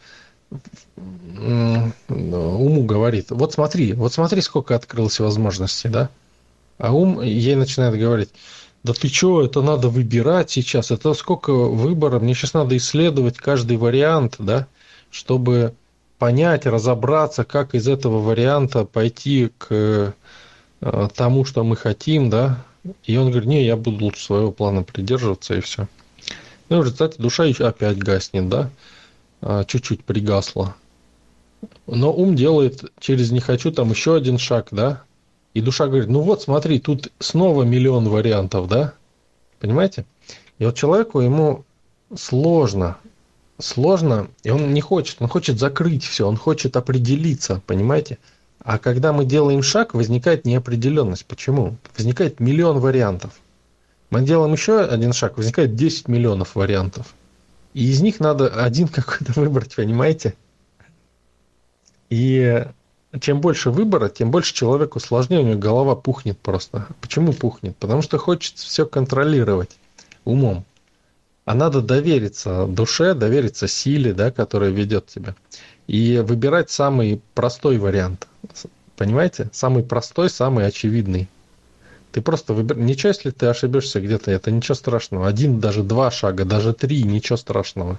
уму 1.39 2.85
говорит, 2.85 3.27
вот 3.31 3.53
смотри, 3.53 3.93
вот 3.93 4.13
смотри, 4.13 4.41
сколько 4.41 4.75
открылось 4.75 5.21
возможностей, 5.21 5.89
да? 5.89 6.11
А 6.79 6.93
ум 6.93 7.21
ей 7.21 7.55
начинает 7.55 7.99
говорить, 7.99 8.31
да 8.83 8.95
ты 8.95 9.09
что, 9.09 9.43
это 9.43 9.63
надо 9.63 9.89
выбирать 9.89 10.51
сейчас, 10.51 10.91
это 10.91 11.13
сколько 11.15 11.53
выбора, 11.53 12.19
мне 12.19 12.35
сейчас 12.35 12.55
надо 12.55 12.77
исследовать 12.77 13.37
каждый 13.37 13.77
вариант, 13.77 14.37
да, 14.39 14.67
чтобы 15.11 15.75
понять, 16.19 16.67
разобраться, 16.67 17.45
как 17.45 17.75
из 17.75 17.89
этого 17.89 18.21
варианта 18.21 18.85
пойти 18.85 19.51
к 19.59 19.67
э, 20.81 21.09
тому, 21.15 21.45
что 21.45 21.65
мы 21.65 21.77
хотим, 21.77 22.31
да, 22.31 22.65
и 23.05 23.17
он 23.17 23.31
говорит, 23.31 23.49
не, 23.49 23.65
я 23.65 23.77
буду 23.77 24.05
лучше 24.05 24.25
своего 24.25 24.53
плана 24.53 24.83
придерживаться, 24.83 25.55
и 25.55 25.61
все. 25.61 25.87
Ну, 26.69 26.81
в 26.81 26.85
результате 26.85 27.21
душа 27.21 27.45
опять 27.45 27.99
гаснет, 27.99 28.49
да, 28.49 28.71
чуть-чуть 29.67 30.05
пригасла. 30.05 30.75
Но 31.87 32.13
ум 32.13 32.37
делает 32.37 32.85
через 32.99 33.31
«не 33.31 33.41
хочу» 33.41 33.71
там 33.71 33.91
еще 33.91 34.15
один 34.15 34.39
шаг, 34.39 34.69
да, 34.71 35.03
и 35.53 35.61
душа 35.61 35.87
говорит, 35.89 36.09
ну 36.09 36.21
вот, 36.21 36.43
смотри, 36.43 36.79
тут 36.79 37.11
снова 37.19 37.65
миллион 37.65 38.09
вариантов, 38.09 38.69
да, 38.69 38.95
понимаете? 39.59 40.05
И 40.59 40.65
вот 40.65 40.77
человеку, 40.77 41.21
ему 41.21 41.65
сложно, 42.17 42.97
сложно, 43.59 44.29
и 44.43 44.51
он 44.51 44.73
не 44.73 44.81
хочет, 44.81 45.17
он 45.21 45.29
хочет 45.29 45.59
закрыть 45.59 46.05
все, 46.05 46.27
он 46.27 46.37
хочет 46.37 46.77
определиться, 46.77 47.61
понимаете? 47.67 48.19
А 48.63 48.79
когда 48.79 49.13
мы 49.13 49.25
делаем 49.25 49.63
шаг, 49.63 49.95
возникает 49.95 50.45
неопределенность. 50.45 51.25
Почему? 51.25 51.77
Возникает 51.97 52.41
миллион 52.41 52.79
вариантов. 52.79 53.33
Мы 54.11 54.23
делаем 54.23 54.53
еще 54.53 54.81
один 54.81 55.13
шаг, 55.13 55.37
возникает 55.39 55.75
10 55.75 56.09
миллионов 56.09 56.55
вариантов. 56.57 57.15
И 57.75 57.91
из 57.91 58.01
них 58.01 58.21
надо 58.21 58.49
один 58.49 58.89
какой-то 58.89 59.39
выбрать, 59.41 59.75
понимаете? 59.75 60.35
И 62.09 62.67
чем 63.21 63.41
больше 63.41 63.71
выбора, 63.71 64.09
тем 64.09 64.31
больше 64.31 64.55
человеку 64.55 65.01
сложнее, 65.01 65.41
у 65.41 65.45
него 65.45 65.59
голова 65.59 65.97
пухнет 65.97 66.39
просто. 66.39 66.87
Почему 67.01 67.33
пухнет? 67.33 67.77
Потому 67.77 68.03
что 68.03 68.19
хочет 68.19 68.59
все 68.59 68.87
контролировать 68.87 69.77
умом. 70.25 70.65
А 71.45 71.55
надо 71.55 71.81
довериться 71.81 72.67
душе, 72.67 73.15
довериться 73.15 73.67
силе, 73.67 74.13
да, 74.13 74.31
которая 74.31 74.71
ведет 74.71 75.07
тебя. 75.07 75.35
И 75.89 76.19
выбирать 76.19 76.71
самый 76.71 77.21
простой 77.35 77.79
вариант. 77.79 78.29
Понимаете? 78.97 79.49
Самый 79.53 79.83
простой, 79.83 80.31
самый 80.31 80.67
очевидный. 80.67 81.29
Ты 82.13 82.23
просто 82.23 82.55
выбираешь. 82.55 82.89
Ничего, 82.89 83.09
если 83.09 83.31
ты 83.31 83.47
ошибешься 83.47 84.01
где-то, 84.01 84.31
это 84.31 84.51
ничего 84.51 84.75
страшного. 84.75 85.29
Один, 85.29 85.61
даже 85.61 85.83
два 85.83 86.11
шага, 86.11 86.45
даже 86.45 86.73
три, 86.73 87.03
ничего 87.05 87.37
страшного. 87.37 87.99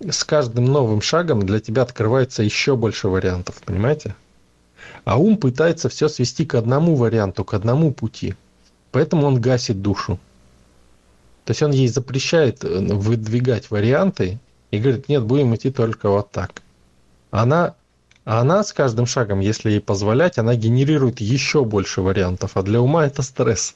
С 0.00 0.24
каждым 0.24 0.66
новым 0.66 1.02
шагом 1.02 1.44
для 1.44 1.60
тебя 1.60 1.82
открывается 1.82 2.42
еще 2.42 2.76
больше 2.76 3.08
вариантов, 3.08 3.60
понимаете? 3.64 4.14
А 5.04 5.18
ум 5.18 5.36
пытается 5.36 5.88
все 5.88 6.08
свести 6.08 6.46
к 6.46 6.54
одному 6.54 6.94
варианту, 6.94 7.44
к 7.44 7.54
одному 7.54 7.92
пути. 7.92 8.34
Поэтому 8.92 9.26
он 9.26 9.40
гасит 9.40 9.82
душу. 9.82 10.18
То 11.44 11.50
есть 11.50 11.62
он 11.62 11.72
ей 11.72 11.88
запрещает 11.88 12.64
э, 12.64 12.68
выдвигать 12.68 13.70
варианты 13.70 14.38
и 14.70 14.78
говорит, 14.78 15.08
нет, 15.08 15.24
будем 15.24 15.54
идти 15.54 15.70
только 15.70 16.08
вот 16.08 16.30
так. 16.30 16.62
Она, 17.30 17.74
она 18.24 18.62
с 18.62 18.72
каждым 18.72 19.06
шагом, 19.06 19.40
если 19.40 19.70
ей 19.70 19.80
позволять, 19.80 20.38
она 20.38 20.54
генерирует 20.54 21.20
еще 21.20 21.64
больше 21.64 22.02
вариантов, 22.02 22.56
а 22.56 22.62
для 22.62 22.80
ума 22.80 23.06
это 23.06 23.22
стресс. 23.22 23.74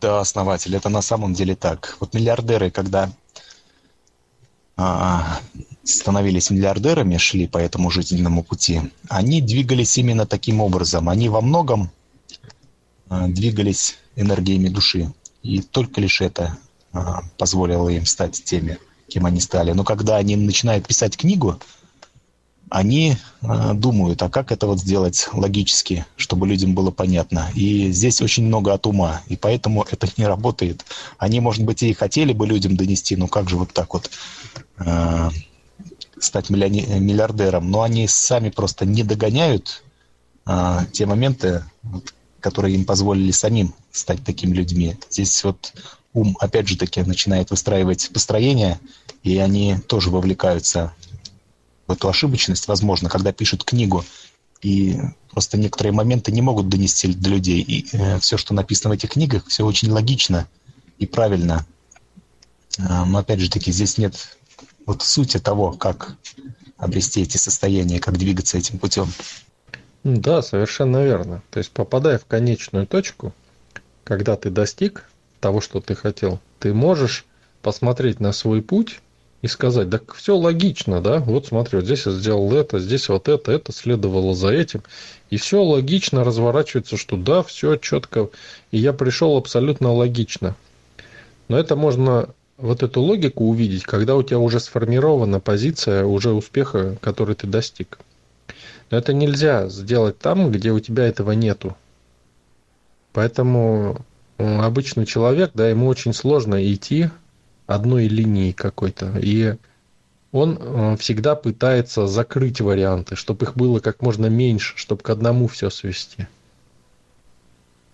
Да, 0.00 0.20
основатель, 0.20 0.76
это 0.76 0.88
на 0.88 1.02
самом 1.02 1.34
деле 1.34 1.56
так. 1.56 1.96
Вот 1.98 2.14
миллиардеры, 2.14 2.70
когда 2.70 3.10
а, 4.76 5.40
становились 5.82 6.50
миллиардерами, 6.50 7.16
шли 7.16 7.46
по 7.46 7.58
этому 7.58 7.90
жизненному 7.90 8.42
пути, 8.42 8.92
они 9.08 9.40
двигались 9.40 9.96
именно 9.98 10.26
таким 10.26 10.60
образом. 10.60 11.08
Они 11.08 11.28
во 11.28 11.40
многом 11.40 11.90
а, 13.08 13.28
двигались 13.28 13.96
энергиями 14.16 14.68
души. 14.68 15.12
И 15.42 15.60
только 15.60 16.00
лишь 16.00 16.20
это 16.20 16.56
а, 16.92 17.22
позволило 17.38 17.88
им 17.88 18.06
стать 18.06 18.42
теми, 18.44 18.78
кем 19.08 19.26
они 19.26 19.40
стали. 19.40 19.72
Но 19.72 19.84
когда 19.84 20.16
они 20.16 20.36
начинают 20.36 20.86
писать 20.86 21.16
книгу, 21.16 21.58
они 22.74 23.16
э, 23.40 23.72
думают, 23.74 24.20
а 24.22 24.28
как 24.28 24.50
это 24.50 24.66
вот 24.66 24.80
сделать 24.80 25.28
логически, 25.32 26.06
чтобы 26.16 26.48
людям 26.48 26.74
было 26.74 26.90
понятно. 26.90 27.48
И 27.54 27.92
здесь 27.92 28.20
очень 28.20 28.46
много 28.46 28.72
от 28.72 28.84
ума, 28.88 29.22
и 29.28 29.36
поэтому 29.36 29.86
это 29.88 30.08
не 30.16 30.26
работает. 30.26 30.84
Они, 31.16 31.38
может 31.38 31.62
быть, 31.62 31.84
и 31.84 31.92
хотели 31.92 32.32
бы 32.32 32.48
людям 32.48 32.76
донести, 32.76 33.14
но 33.14 33.28
как 33.28 33.48
же 33.48 33.56
вот 33.56 33.72
так 33.72 33.94
вот 33.94 34.10
э, 34.78 35.30
стать 36.18 36.50
миллиардером, 36.50 37.70
но 37.70 37.82
они 37.82 38.08
сами 38.08 38.50
просто 38.50 38.84
не 38.84 39.04
догоняют 39.04 39.84
э, 40.44 40.78
те 40.90 41.06
моменты, 41.06 41.64
которые 42.40 42.74
им 42.74 42.84
позволили 42.84 43.30
самим 43.30 43.72
стать 43.92 44.24
такими 44.24 44.52
людьми. 44.52 44.96
Здесь 45.10 45.44
вот 45.44 45.72
ум, 46.12 46.36
опять 46.40 46.66
же 46.66 46.76
таки, 46.76 47.02
начинает 47.02 47.52
выстраивать 47.52 48.10
построение, 48.12 48.80
и 49.22 49.38
они 49.38 49.76
тоже 49.86 50.10
вовлекаются 50.10 50.92
эту 51.92 52.08
ошибочность, 52.08 52.68
возможно, 52.68 53.08
когда 53.08 53.32
пишут 53.32 53.64
книгу, 53.64 54.04
и 54.62 54.96
просто 55.30 55.58
некоторые 55.58 55.92
моменты 55.92 56.32
не 56.32 56.40
могут 56.40 56.68
донести 56.68 57.12
до 57.12 57.30
людей. 57.30 57.60
И 57.60 57.86
э, 57.92 58.18
все, 58.18 58.38
что 58.38 58.54
написано 58.54 58.94
в 58.94 58.96
этих 58.96 59.10
книгах, 59.10 59.46
все 59.46 59.64
очень 59.64 59.90
логично 59.90 60.48
и 60.98 61.06
правильно. 61.06 61.66
Э, 62.78 63.04
но 63.04 63.18
опять 63.18 63.40
же 63.40 63.50
таки, 63.50 63.70
здесь 63.72 63.98
нет 63.98 64.38
вот 64.86 65.02
сути 65.02 65.38
того, 65.38 65.72
как 65.72 66.16
обрести 66.78 67.20
эти 67.22 67.36
состояния, 67.36 68.00
как 68.00 68.16
двигаться 68.16 68.56
этим 68.56 68.78
путем. 68.78 69.08
Да, 70.02 70.42
совершенно 70.42 71.04
верно. 71.04 71.42
То 71.50 71.58
есть, 71.58 71.70
попадая 71.70 72.18
в 72.18 72.26
конечную 72.26 72.86
точку, 72.86 73.34
когда 74.02 74.36
ты 74.36 74.50
достиг 74.50 75.08
того, 75.40 75.60
что 75.60 75.80
ты 75.80 75.94
хотел, 75.94 76.40
ты 76.58 76.72
можешь 76.72 77.24
посмотреть 77.62 78.20
на 78.20 78.32
свой 78.32 78.62
путь 78.62 79.00
и 79.44 79.46
сказать, 79.46 79.90
да 79.90 80.00
все 80.14 80.38
логично, 80.38 81.02
да, 81.02 81.18
вот 81.18 81.48
смотри, 81.48 81.76
вот 81.76 81.84
здесь 81.84 82.06
я 82.06 82.12
сделал 82.12 82.50
это, 82.54 82.78
здесь 82.78 83.10
вот 83.10 83.28
это, 83.28 83.52
это 83.52 83.72
следовало 83.72 84.34
за 84.34 84.48
этим, 84.48 84.82
и 85.28 85.36
все 85.36 85.62
логично 85.62 86.24
разворачивается, 86.24 86.96
что 86.96 87.18
да, 87.18 87.42
все 87.42 87.76
четко, 87.76 88.30
и 88.70 88.78
я 88.78 88.94
пришел 88.94 89.36
абсолютно 89.36 89.92
логично. 89.92 90.56
Но 91.48 91.58
это 91.58 91.76
можно 91.76 92.30
вот 92.56 92.82
эту 92.82 93.02
логику 93.02 93.44
увидеть, 93.44 93.82
когда 93.82 94.16
у 94.16 94.22
тебя 94.22 94.38
уже 94.38 94.60
сформирована 94.60 95.40
позиция 95.40 96.06
уже 96.06 96.32
успеха, 96.32 96.96
который 97.02 97.34
ты 97.34 97.46
достиг. 97.46 97.98
Но 98.90 98.96
это 98.96 99.12
нельзя 99.12 99.68
сделать 99.68 100.18
там, 100.18 100.52
где 100.52 100.72
у 100.72 100.80
тебя 100.80 101.06
этого 101.06 101.32
нету. 101.32 101.76
Поэтому 103.12 104.06
обычный 104.38 105.04
человек, 105.04 105.50
да, 105.52 105.68
ему 105.68 105.86
очень 105.86 106.14
сложно 106.14 106.64
идти 106.64 107.10
одной 107.66 108.08
линии 108.08 108.52
какой-то. 108.52 109.18
И 109.18 109.56
он 110.32 110.58
э, 110.60 110.96
всегда 110.98 111.34
пытается 111.36 112.06
закрыть 112.06 112.60
варианты, 112.60 113.16
чтобы 113.16 113.46
их 113.46 113.56
было 113.56 113.80
как 113.80 114.02
можно 114.02 114.26
меньше, 114.26 114.76
чтобы 114.76 115.02
к 115.02 115.10
одному 115.10 115.46
все 115.46 115.70
свести. 115.70 116.26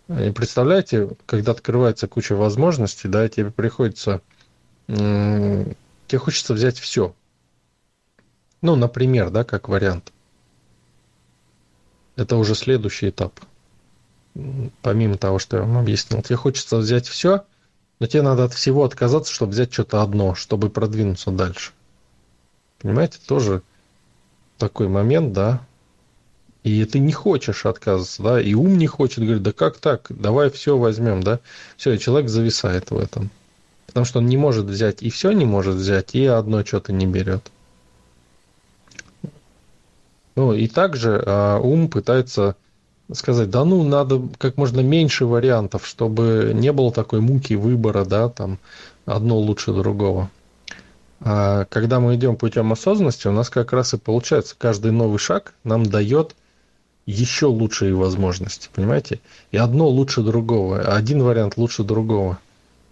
И 0.09 0.31
представляете, 0.31 1.11
когда 1.27 1.53
открывается 1.53 2.09
куча 2.09 2.35
возможностей, 2.35 3.07
да, 3.07 3.29
тебе 3.29 3.53
приходится, 3.53 4.21
тебе 4.89 6.19
хочется 6.19 6.53
взять 6.53 6.81
все. 6.81 7.15
Ну, 8.61 8.75
например, 8.75 9.31
да, 9.31 9.45
как 9.45 9.69
вариант. 9.69 10.13
Это 12.17 12.37
уже 12.37 12.57
следующий 12.57 13.11
этап. 13.11 13.39
Помимо 14.83 15.17
того, 15.17 15.39
что 15.39 15.59
я 15.59 15.63
вам 15.63 15.79
объяснил. 15.79 16.23
Тебе 16.23 16.37
хочется 16.37 16.79
взять 16.79 17.07
все, 17.07 17.45
но 18.01 18.07
тебе 18.07 18.23
надо 18.23 18.45
от 18.45 18.55
всего 18.55 18.85
отказаться, 18.85 19.33
чтобы 19.33 19.53
взять 19.53 19.73
что-то 19.73 20.03
одно, 20.03 20.35
чтобы 20.35 20.71
продвинуться 20.71 21.31
дальше. 21.31 21.73
Понимаете, 22.81 23.19
тоже 23.25 23.63
такой 24.57 24.89
момент, 24.89 25.33
да. 25.35 25.61
И 26.63 26.85
ты 26.85 26.99
не 26.99 27.13
хочешь 27.13 27.65
отказываться, 27.65 28.23
да, 28.23 28.41
и 28.41 28.55
ум 28.55 28.77
не 28.77 28.87
хочет, 28.87 29.25
говорит, 29.25 29.43
да 29.43 29.53
как 29.53 29.79
так, 29.79 30.07
давай 30.09 30.51
все 30.51 30.77
возьмем, 30.77 31.23
да. 31.23 31.41
Все, 31.77 31.93
и 31.93 31.99
человек 31.99 32.31
зависает 32.31 32.91
в 32.91 32.99
этом. 32.99 33.31
Потому 33.87 34.07
что 34.07 34.19
он 34.19 34.27
не 34.27 34.37
может 34.37 34.67
взять 34.67 35.03
и 35.03 35.11
все 35.11 35.33
не 35.33 35.45
может 35.45 35.77
взять, 35.77 36.15
и 36.15 36.25
одно 36.25 36.65
что-то 36.65 36.93
не 36.93 37.07
берет. 37.07 37.51
Ну 40.37 40.55
и 40.55 40.69
также 40.69 41.23
а, 41.27 41.59
ум 41.59 41.89
пытается 41.89 42.57
сказать, 43.15 43.51
да 43.51 43.65
ну, 43.65 43.83
надо 43.85 44.23
как 44.39 44.57
можно 44.57 44.81
меньше 44.81 45.27
вариантов, 45.27 45.87
чтобы 45.87 46.53
не 46.55 46.73
было 46.73 46.93
такой 46.93 47.21
муки 47.21 47.55
выбора, 47.55 48.05
да, 48.05 48.29
там 48.29 48.59
одно 49.07 49.39
лучше 49.39 49.73
другого. 49.73 50.31
А 51.21 51.67
когда 51.67 52.01
мы 52.01 52.15
идем 52.15 52.37
путем 52.37 52.73
осознанности, 52.73 53.29
у 53.29 53.33
нас 53.33 53.51
как 53.51 53.73
раз 53.73 53.95
и 53.95 53.99
получается, 53.99 54.55
каждый 54.57 54.93
новый 54.93 55.19
шаг 55.19 55.55
нам 55.65 55.85
дает 55.85 56.35
еще 57.07 57.47
лучшие 57.47 57.95
возможности, 57.95 58.69
понимаете? 58.75 59.21
И 59.51 59.57
одно 59.57 59.89
лучше 59.89 60.23
другого, 60.23 60.81
один 60.81 61.23
вариант 61.23 61.57
лучше 61.57 61.83
другого. 61.83 62.39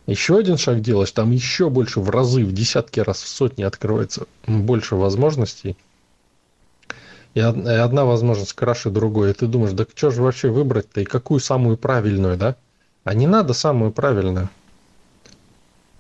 Еще 0.07 0.39
один 0.39 0.57
шаг 0.57 0.81
делаешь, 0.81 1.13
там 1.13 1.31
еще 1.31 1.71
больше 1.71 2.01
в 2.01 2.11
разы, 2.11 2.45
в 2.45 2.53
десятки 2.53 3.01
раз, 3.01 3.23
в 3.23 3.29
сотни 3.29 3.63
открывается 3.63 4.27
больше 4.47 4.97
возможностей– 4.97 5.77
и 7.39 7.41
одна 7.41 8.05
возможность 8.05 8.53
краше 8.53 8.91
другой, 8.91 9.31
и 9.31 9.35
ты 9.35 9.47
думаешь, 9.47 9.73
да 9.73 9.87
что 9.95 10.11
же 10.11 10.23
вообще 10.23 10.49
выбрать-то, 10.49 11.01
и 11.01 11.05
какую 11.05 11.41
самую 11.41 11.77
правильную, 11.77 12.37
да? 12.37 12.57
А 13.05 13.15
не 13.15 13.27
надо 13.27 13.55
самую 13.55 13.93
правильную. 13.93 14.49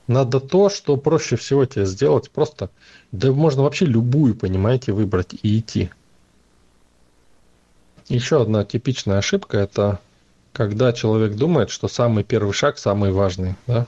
Надо 0.06 0.40
то, 0.40 0.68
что 0.68 0.96
проще 0.96 1.36
всего 1.36 1.64
тебе 1.64 1.84
сделать, 1.86 2.30
просто, 2.30 2.70
да 3.12 3.30
можно 3.30 3.62
вообще 3.62 3.84
любую, 3.84 4.34
понимаете, 4.34 4.92
выбрать 4.92 5.34
и 5.42 5.58
идти. 5.58 5.90
Еще 8.08 8.40
одна 8.40 8.64
типичная 8.64 9.18
ошибка– 9.18 9.56
это 9.58 10.00
когда 10.52 10.92
человек 10.92 11.36
думает, 11.36 11.70
что 11.70 11.88
самый 11.88 12.24
первый 12.24 12.52
шаг 12.52 12.78
самый 12.78 13.12
важный. 13.12 13.54
Да? 13.66 13.86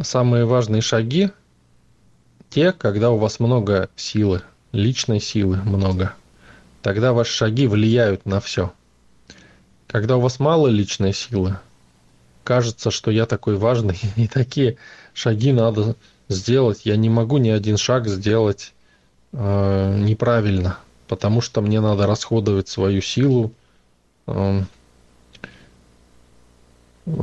Самые 0.00 0.44
важные 0.44 0.82
шаги– 0.82 1.30
те, 2.48 2.72
когда 2.72 3.10
у 3.10 3.16
вас 3.16 3.38
много 3.38 3.88
силы, 3.96 4.42
личной 4.72 5.20
силы 5.20 5.56
много. 5.64 6.14
Тогда 6.82 7.12
ваши 7.12 7.32
шаги 7.32 7.66
влияют 7.66 8.26
на 8.26 8.40
все. 8.40 8.72
Когда 9.86 10.16
у 10.16 10.20
вас 10.20 10.38
мало 10.38 10.68
личной 10.68 11.12
силы, 11.12 11.58
кажется, 12.44 12.90
что 12.90 13.10
я 13.10 13.26
такой 13.26 13.56
важный, 13.56 13.98
и 14.16 14.28
такие 14.28 14.76
шаги 15.12 15.52
надо 15.52 15.96
сделать. 16.28 16.86
Я 16.86 16.96
не 16.96 17.10
могу 17.10 17.38
ни 17.38 17.50
один 17.50 17.76
шаг 17.76 18.08
сделать 18.08 18.72
э, 19.32 19.96
неправильно, 19.98 20.78
потому 21.08 21.40
что 21.40 21.60
мне 21.60 21.80
надо 21.80 22.06
расходовать 22.06 22.68
свою 22.68 23.02
силу 23.02 23.52
э, 24.26 24.62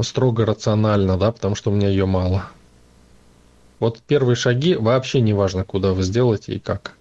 строго 0.02 0.46
рационально, 0.46 1.18
да, 1.18 1.32
потому 1.32 1.56
что 1.56 1.72
у 1.72 1.74
меня 1.74 1.88
ее 1.88 2.06
мало. 2.06 2.50
Вот 3.80 4.02
первые 4.02 4.36
шаги 4.36 4.76
вообще 4.76 5.22
не 5.22 5.34
важно, 5.34 5.64
куда 5.64 5.94
вы 5.94 6.04
сделаете 6.04 6.54
и 6.54 6.60
как. 6.60 6.97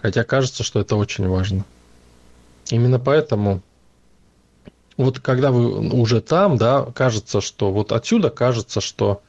Хотя 0.00 0.24
кажется, 0.24 0.62
что 0.62 0.80
это 0.80 0.96
очень 0.96 1.28
важно. 1.28 1.64
Именно 2.70 2.98
поэтому 2.98 3.62
вот 4.96 5.20
когда 5.20 5.50
вы 5.52 5.90
уже 5.90 6.20
там, 6.20 6.56
да, 6.56 6.86
кажется, 6.94 7.40
что 7.40 7.70
вот 7.72 7.92
отсюда 7.92 8.30
кажется, 8.30 8.80
что 8.80 9.22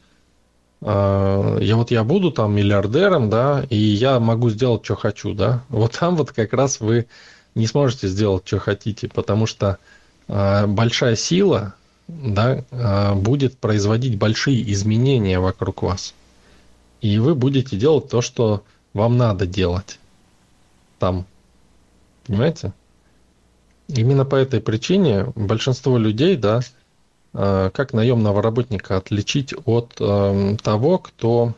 э, 0.82 1.58
я 1.62 1.75
вот 1.75 1.91
я 1.91 2.03
буду 2.03 2.32
там 2.32 2.55
миллиардером, 2.55 3.29
да, 3.29 3.65
и 3.69 3.77
я 3.77 4.19
могу 4.19 4.49
сделать, 4.49 4.84
что 4.84 4.95
хочу, 4.95 5.34
да. 5.34 5.63
Вот 5.69 5.93
там 5.93 6.15
вот 6.15 6.32
как 6.32 6.53
раз 6.53 6.79
вы 6.79 7.08
не 7.55 7.67
сможете 7.67 8.08
сделать, 8.08 8.43
что 8.45 8.60
хотите, 8.60 9.08
потому 9.08 9.45
что 9.45 9.77
э, 10.27 10.65
большая 10.67 11.15
сила, 11.15 11.75
да, 12.08 12.63
э, 12.71 13.13
будет 13.15 13.58
производить 13.58 14.17
большие 14.17 14.71
изменения 14.73 15.39
вокруг 15.39 15.84
вас. 15.84 16.13
И 17.01 17.17
вы 17.19 17.34
будете 17.36 17.77
делать 17.77 18.10
то, 18.10 18.21
что 18.21 18.63
вам 18.93 19.17
надо 19.17 19.45
делать 19.45 19.99
там. 21.00 21.26
Понимаете? 22.28 22.74
Именно 23.88 24.24
по 24.24 24.36
этой 24.36 24.62
причине 24.62 25.26
большинство 25.36 25.98
людей, 25.98 26.38
да, 26.38 26.60
э, 27.34 27.72
как 27.74 27.94
наемного 27.94 28.44
работника 28.44 28.98
отличить 28.98 29.54
от 29.66 29.96
э, 30.00 30.58
того, 30.62 31.00
кто 31.00 31.56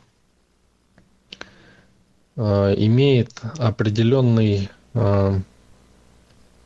э, 2.38 2.42
имеет 2.78 3.42
определенный 3.58 4.70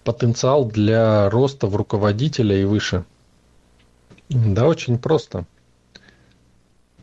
потенциал 0.03 0.65
для 0.65 1.29
роста 1.29 1.67
в 1.67 1.75
руководителя 1.75 2.59
и 2.59 2.63
выше? 2.63 3.05
Да, 4.29 4.65
очень 4.65 4.97
просто. 4.97 5.45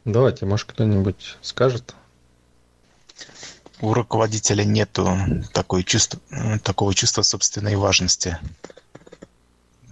Давайте, 0.04 0.46
может, 0.46 0.68
кто-нибудь 0.68 1.36
скажет? 1.40 1.94
У 3.82 3.92
руководителя 3.92 4.64
чувства, 5.82 6.20
такого 6.62 6.94
чувства 6.94 7.22
собственной 7.22 7.76
важности. 7.76 8.38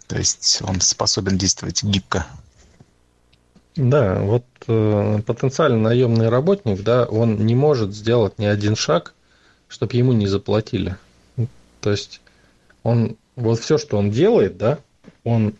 То 0.07 0.17
есть 0.17 0.63
он 0.63 0.81
способен 0.81 1.37
действовать 1.37 1.83
гибко. 1.83 2.27
Да, 3.77 4.21
вот 4.21 4.45
э, 4.67 5.21
потенциально 5.27 5.79
наемный 5.79 6.29
работник, 6.29 6.83
да, 6.83 7.05
он 7.05 7.45
не 7.47 7.55
может 7.55 7.95
сделать 7.95 8.39
ни 8.39 8.45
один 8.45 8.77
шаг, 8.77 9.15
чтобы 9.69 9.97
ему 9.97 10.13
не 10.13 10.27
заплатили. 10.27 10.97
То 11.81 11.91
есть 11.91 12.21
он 12.83 13.17
вот 13.37 13.61
все, 13.61 13.79
что 13.79 13.97
он 13.99 14.11
делает, 14.11 14.57
да, 14.57 14.79
он 15.25 15.55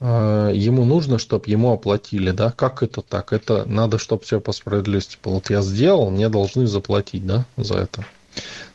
ему 0.00 0.84
нужно, 0.84 1.18
чтобы 1.18 1.50
ему 1.50 1.72
оплатили, 1.72 2.30
да? 2.30 2.52
Как 2.52 2.82
это 2.82 3.02
так? 3.02 3.32
Это 3.32 3.64
надо, 3.66 3.98
чтобы 3.98 4.22
все 4.22 4.40
по 4.40 4.52
справедливости 4.52 5.18
было. 5.22 5.34
Вот 5.34 5.50
я 5.50 5.60
сделал, 5.60 6.10
мне 6.10 6.28
должны 6.28 6.66
заплатить, 6.66 7.26
да, 7.26 7.44
за 7.56 7.74
это. 7.74 8.06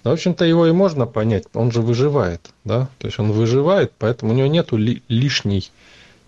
Но, 0.03 0.11
в 0.11 0.13
общем-то, 0.13 0.45
его 0.45 0.67
и 0.67 0.71
можно 0.71 1.07
понять. 1.07 1.45
Он 1.53 1.71
же 1.71 1.81
выживает, 1.81 2.51
да? 2.63 2.89
То 2.99 3.07
есть 3.07 3.19
он 3.19 3.31
выживает, 3.31 3.91
поэтому 3.97 4.33
у 4.33 4.35
него 4.35 4.47
нету 4.47 4.77
ли, 4.77 5.01
лишней 5.07 5.71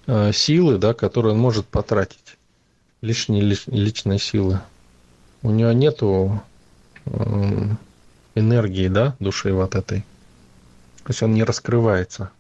э, 0.07 0.31
силы, 0.33 0.77
да, 0.77 0.93
которую 0.93 1.35
он 1.35 1.39
может 1.39 1.67
потратить. 1.67 2.37
Лишней 3.01 3.41
ли, 3.41 3.57
личной 3.67 4.19
силы. 4.19 4.61
У 5.43 5.51
него 5.51 5.71
нету 5.73 6.41
э, 7.05 7.63
энергии, 8.33 8.87
да, 8.87 9.15
души 9.19 9.53
вот 9.53 9.75
этой. 9.75 10.01
То 11.03 11.09
есть 11.09 11.21
он 11.21 11.33
не 11.33 11.43
раскрывается. 11.43 12.31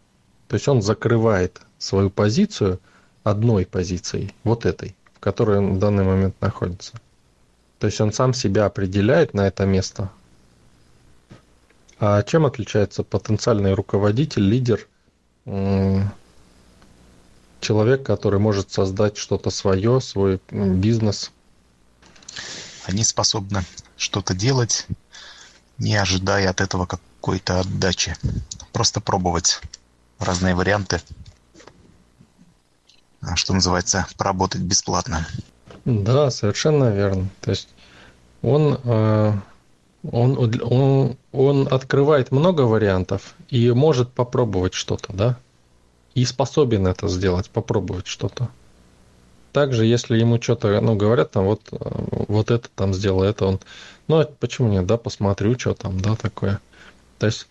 То 0.47 0.55
есть 0.55 0.67
он 0.67 0.81
закрывает 0.81 1.61
свою 1.77 2.09
позицию 2.09 2.79
одной 3.23 3.65
позицией, 3.65 4.33
вот 4.43 4.65
этой, 4.65 4.95
в 5.13 5.19
которой 5.19 5.59
он 5.59 5.75
в 5.75 5.79
данный 5.79 6.03
момент 6.03 6.39
находится. 6.41 6.93
То 7.79 7.87
есть 7.87 7.99
он 8.01 8.13
сам 8.13 8.33
себя 8.33 8.65
определяет 8.65 9.33
на 9.33 9.47
это 9.47 9.65
место. 9.65 10.09
А 11.99 12.23
чем 12.23 12.45
отличается 12.45 13.03
потенциальный 13.03 13.73
руководитель, 13.73 14.43
лидер, 14.43 14.87
человек, 17.59 18.03
который 18.03 18.39
может 18.39 18.71
создать 18.71 19.17
что-то 19.17 19.49
свое, 19.49 19.99
свой 19.99 20.39
бизнес. 20.51 21.31
Они 22.85 23.03
способны 23.03 23.63
что-то 23.97 24.33
делать, 24.33 24.87
не 25.77 25.95
ожидая 25.95 26.49
от 26.49 26.61
этого 26.61 26.85
какой-то 26.85 27.59
отдачи. 27.59 28.15
Просто 28.71 29.01
пробовать 29.01 29.59
разные 30.19 30.55
варианты, 30.55 31.01
а, 33.21 33.35
что 33.35 33.53
называется, 33.53 34.07
поработать 34.17 34.61
бесплатно. 34.61 35.27
Да, 35.85 36.29
совершенно 36.31 36.89
верно. 36.89 37.29
То 37.41 37.51
есть 37.51 37.69
он, 38.41 38.79
э, 38.83 39.33
он, 40.11 40.61
он, 40.61 41.17
он 41.31 41.67
открывает 41.71 42.31
много 42.31 42.61
вариантов 42.61 43.35
и 43.49 43.71
может 43.71 44.11
попробовать 44.11 44.73
что-то, 44.73 45.13
да? 45.13 45.37
И 46.13 46.25
способен 46.25 46.87
это 46.87 47.07
сделать, 47.07 47.49
попробовать 47.49 48.07
что-то. 48.07 48.49
Также, 49.53 49.85
если 49.85 50.17
ему 50.17 50.41
что-то, 50.41 50.79
ну, 50.81 50.95
говорят, 50.95 51.31
там, 51.31 51.45
вот, 51.45 51.61
вот 51.71 52.51
это 52.51 52.69
там 52.75 52.93
сделал, 52.93 53.23
это 53.23 53.45
он, 53.45 53.59
ну, 54.07 54.19
а 54.19 54.25
почему 54.25 54.69
нет, 54.69 54.85
да, 54.85 54.97
посмотрю, 54.97 55.57
что 55.57 55.73
там, 55.73 55.99
да, 55.99 56.15
такое. 56.15 56.59
То 57.17 57.25
есть, 57.27 57.47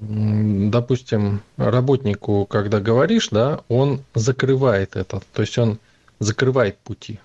допустим, 0.00 1.42
работнику, 1.56 2.46
когда 2.46 2.80
говоришь, 2.80 3.28
да, 3.30 3.60
он 3.68 4.02
закрывает 4.14 4.96
это, 4.96 5.22
то 5.32 5.42
есть 5.42 5.56
он 5.58 5.78
закрывает 6.18 6.78
пути, 6.78 7.20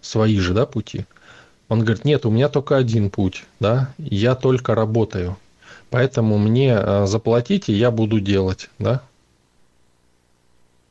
свои 0.00 0.38
же, 0.38 0.54
да, 0.54 0.66
пути. 0.66 1.06
Он 1.68 1.80
говорит, 1.80 2.04
нет, 2.04 2.26
у 2.26 2.30
меня 2.30 2.48
только 2.48 2.76
один 2.76 3.10
путь, 3.10 3.44
да, 3.60 3.92
я 3.98 4.34
только 4.34 4.74
работаю, 4.74 5.36
поэтому 5.90 6.36
мне 6.36 6.74
э, 6.76 7.06
заплатите, 7.06 7.72
я 7.72 7.90
буду 7.90 8.20
делать, 8.20 8.70
да. 8.78 9.02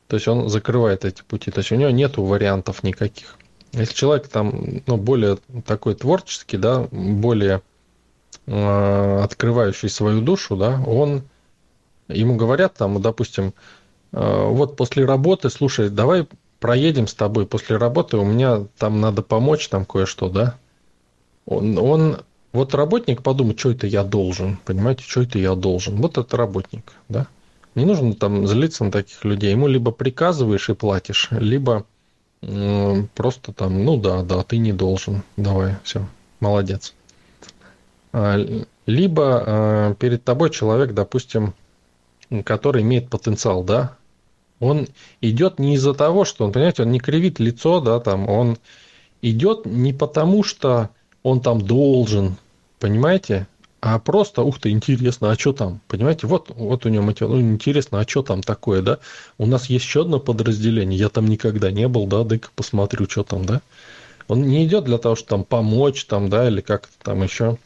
То 0.08 0.16
есть 0.16 0.28
он 0.28 0.50
закрывает 0.50 1.06
эти 1.06 1.22
пути, 1.22 1.52
то 1.52 1.60
есть 1.60 1.72
у 1.72 1.76
него 1.76 1.90
нет 1.92 2.18
вариантов 2.18 2.84
никаких. 2.84 3.38
Если 3.74 3.94
человек 3.94 4.28
там, 4.28 4.82
ну, 4.88 4.98
более 4.98 5.38
такой 5.66 5.94
творческий, 5.94 6.58
да, 6.58 6.88
более 6.92 7.62
открывающий 8.50 9.90
свою 9.90 10.22
душу, 10.22 10.56
да, 10.56 10.82
он, 10.86 11.24
ему 12.08 12.36
говорят 12.36 12.74
там, 12.76 13.02
допустим, 13.02 13.54
э, 14.12 14.48
вот 14.48 14.76
после 14.76 15.06
работы, 15.06 15.50
слушай, 15.50 15.90
давай 15.90 16.28
проедем 16.60 17.08
с 17.08 17.14
тобой 17.14 17.46
после 17.46 17.78
работы, 17.78 18.18
у 18.18 18.26
меня 18.26 18.66
там 18.78 19.02
надо 19.02 19.22
помочь, 19.22 19.68
там 19.70 19.86
кое-что, 19.86 20.30
да, 20.30 20.56
он, 21.46 21.78
он 21.78 22.18
вот 22.52 22.74
работник 22.74 23.22
подумает, 23.22 23.60
что 23.60 23.72
это 23.72 23.88
я 23.88 24.04
должен, 24.04 24.58
понимаете, 24.66 25.04
что 25.04 25.22
это 25.22 25.38
я 25.38 25.56
должен. 25.56 25.98
Вот 25.98 26.18
это 26.18 26.36
работник, 26.36 26.94
да. 27.08 27.28
Не 27.76 27.86
нужно 27.86 28.16
там 28.16 28.48
злиться 28.48 28.84
на 28.84 28.92
таких 28.92 29.24
людей. 29.24 29.52
Ему 29.52 29.68
либо 29.68 29.92
приказываешь 29.92 30.70
и 30.70 30.74
платишь, 30.74 31.28
либо 31.32 31.86
э, 32.42 33.04
просто 33.14 33.54
там, 33.54 33.86
ну 33.86 33.98
да, 33.98 34.24
да, 34.24 34.42
ты 34.44 34.58
не 34.58 34.74
должен. 34.74 35.22
Давай, 35.38 35.76
все, 35.84 36.08
молодец. 36.40 36.96
А, 38.12 38.38
либо 38.86 39.44
э, 39.46 39.96
перед 40.00 40.24
тобой 40.24 40.50
человек, 40.50 40.94
допустим, 40.94 41.54
который 42.44 42.82
имеет 42.82 43.10
потенциал, 43.10 43.64
да, 43.64 43.96
он 44.60 44.88
идет 45.22 45.60
не 45.60 45.76
из-за 45.76 45.94
того, 45.94 46.26
что 46.26 46.46
он, 46.46 46.52
понимаете, 46.52 46.84
он 46.84 46.92
не 46.92 47.00
кривит 47.00 47.40
лицо, 47.40 47.80
да, 47.80 48.00
там, 48.00 48.28
он 48.28 48.58
идет 49.22 49.66
не 49.66 49.94
потому, 49.94 50.44
что 50.44 50.90
он 51.24 51.42
там 51.42 51.62
должен, 51.62 52.36
понимаете? 52.80 53.48
А 53.82 53.98
просто, 54.00 54.42
ух 54.42 54.60
ты, 54.60 54.72
интересно, 54.72 55.32
а 55.32 55.36
что 55.36 55.54
там? 55.54 55.80
Понимаете, 55.88 56.28
вот, 56.28 56.52
вот 56.54 56.86
у 56.86 56.90
него 56.90 57.06
мотив, 57.06 57.30
ну, 57.30 57.40
интересно, 57.40 58.02
а 58.02 58.08
что 58.08 58.24
там 58.24 58.42
такое, 58.42 58.82
да? 58.82 59.00
У 59.38 59.46
нас 59.46 59.68
есть 59.68 59.86
еще 59.86 60.02
одно 60.02 60.20
подразделение, 60.20 61.00
я 61.00 61.08
там 61.08 61.28
никогда 61.28 61.72
не 61.72 61.88
был, 61.88 62.06
да, 62.06 62.26
дай-ка 62.26 62.50
посмотрю, 62.56 63.10
что 63.10 63.24
там, 63.24 63.46
да? 63.46 63.62
Он 64.28 64.44
не 64.44 64.66
идет 64.66 64.84
для 64.84 64.98
того, 64.98 65.16
чтобы 65.16 65.30
там 65.30 65.44
помочь, 65.46 66.06
там, 66.06 66.30
да, 66.30 66.50
или 66.50 66.60
как-то 66.60 66.94
там 67.02 67.24
еще. 67.24 67.58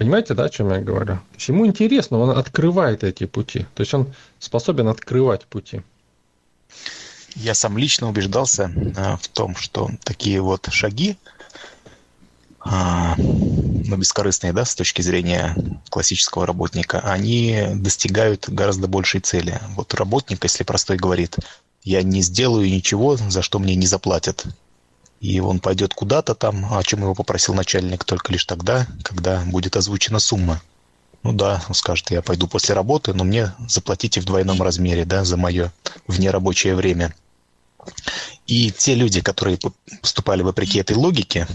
Понимаете, 0.00 0.32
да, 0.32 0.44
о 0.44 0.48
чем 0.48 0.70
я 0.72 0.78
говорю? 0.78 1.16
То 1.16 1.34
есть 1.34 1.48
ему 1.48 1.66
интересно, 1.66 2.20
он 2.20 2.30
открывает 2.30 3.04
эти 3.04 3.26
пути. 3.26 3.66
То 3.74 3.82
есть 3.82 3.92
он 3.92 4.14
способен 4.38 4.88
открывать 4.88 5.44
пути. 5.44 5.82
Я 7.34 7.52
сам 7.52 7.76
лично 7.76 8.08
убеждался 8.08 8.72
а, 8.96 9.18
в 9.18 9.28
том, 9.28 9.54
что 9.54 9.90
такие 10.02 10.40
вот 10.40 10.68
шаги, 10.70 11.18
а, 12.60 13.14
ну, 13.18 13.98
бескорыстные, 13.98 14.54
да, 14.54 14.64
с 14.64 14.74
точки 14.74 15.02
зрения 15.02 15.54
классического 15.90 16.46
работника, 16.46 17.00
они 17.00 17.66
достигают 17.74 18.48
гораздо 18.48 18.88
большей 18.88 19.20
цели. 19.20 19.60
Вот 19.76 19.92
работник, 19.92 20.42
если 20.42 20.64
простой 20.64 20.96
говорит, 20.96 21.36
я 21.84 22.02
не 22.02 22.22
сделаю 22.22 22.70
ничего, 22.70 23.18
за 23.18 23.42
что 23.42 23.58
мне 23.58 23.74
не 23.74 23.86
заплатят. 23.86 24.46
И 25.20 25.38
он 25.40 25.60
пойдет 25.60 25.94
куда-то 25.94 26.34
там, 26.34 26.72
о 26.72 26.82
чем 26.82 27.00
его 27.00 27.14
попросил 27.14 27.54
начальник, 27.54 28.04
только 28.04 28.32
лишь 28.32 28.44
тогда, 28.44 28.86
когда 29.02 29.42
будет 29.44 29.76
озвучена 29.76 30.18
сумма. 30.18 30.62
Ну 31.22 31.32
да, 31.32 31.62
он 31.68 31.74
скажет, 31.74 32.10
я 32.10 32.22
пойду 32.22 32.48
после 32.48 32.74
работы, 32.74 33.12
но 33.12 33.24
мне 33.24 33.52
заплатите 33.68 34.20
в 34.20 34.24
двойном 34.24 34.62
размере, 34.62 35.04
да, 35.04 35.24
за 35.24 35.36
мое 35.36 35.72
внерабочее 36.06 36.74
время. 36.74 37.14
И 38.46 38.70
те 38.70 38.94
люди, 38.94 39.20
которые 39.20 39.58
поступали 40.00 40.42
вопреки 40.42 40.78
этой 40.78 40.96
логике, 40.96 41.46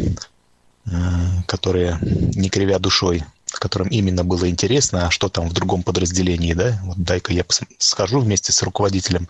Э, 0.88 1.42
которые, 1.48 1.98
не 2.02 2.50
кривя 2.50 2.78
душой, 2.78 3.24
которым 3.52 3.88
именно 3.88 4.24
было 4.24 4.48
интересно, 4.50 5.08
а 5.08 5.12
что 5.12 5.30
там 5.30 5.50
в 5.50 5.54
другом 5.54 5.82
подразделении, 5.82 6.54
да, 6.54 6.80
вот 6.84 6.98
дай-ка 6.98 7.34
я 7.34 7.44
схожу 7.80 8.20
вместе 8.20 8.52
с 8.52 8.62
руководителем, 8.62 9.28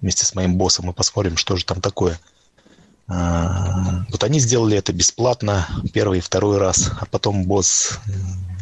вместе 0.00 0.26
с 0.26 0.34
моим 0.34 0.56
боссом 0.56 0.90
и 0.90 0.92
посмотрим, 0.92 1.38
что 1.38 1.56
же 1.56 1.64
там 1.64 1.80
такое. 1.80 2.20
Вот 3.08 4.22
они 4.22 4.38
сделали 4.38 4.76
это 4.76 4.92
бесплатно 4.92 5.66
первый 5.94 6.18
и 6.18 6.22
второй 6.22 6.58
раз, 6.58 6.90
а 7.00 7.06
потом 7.06 7.44
босс 7.44 7.98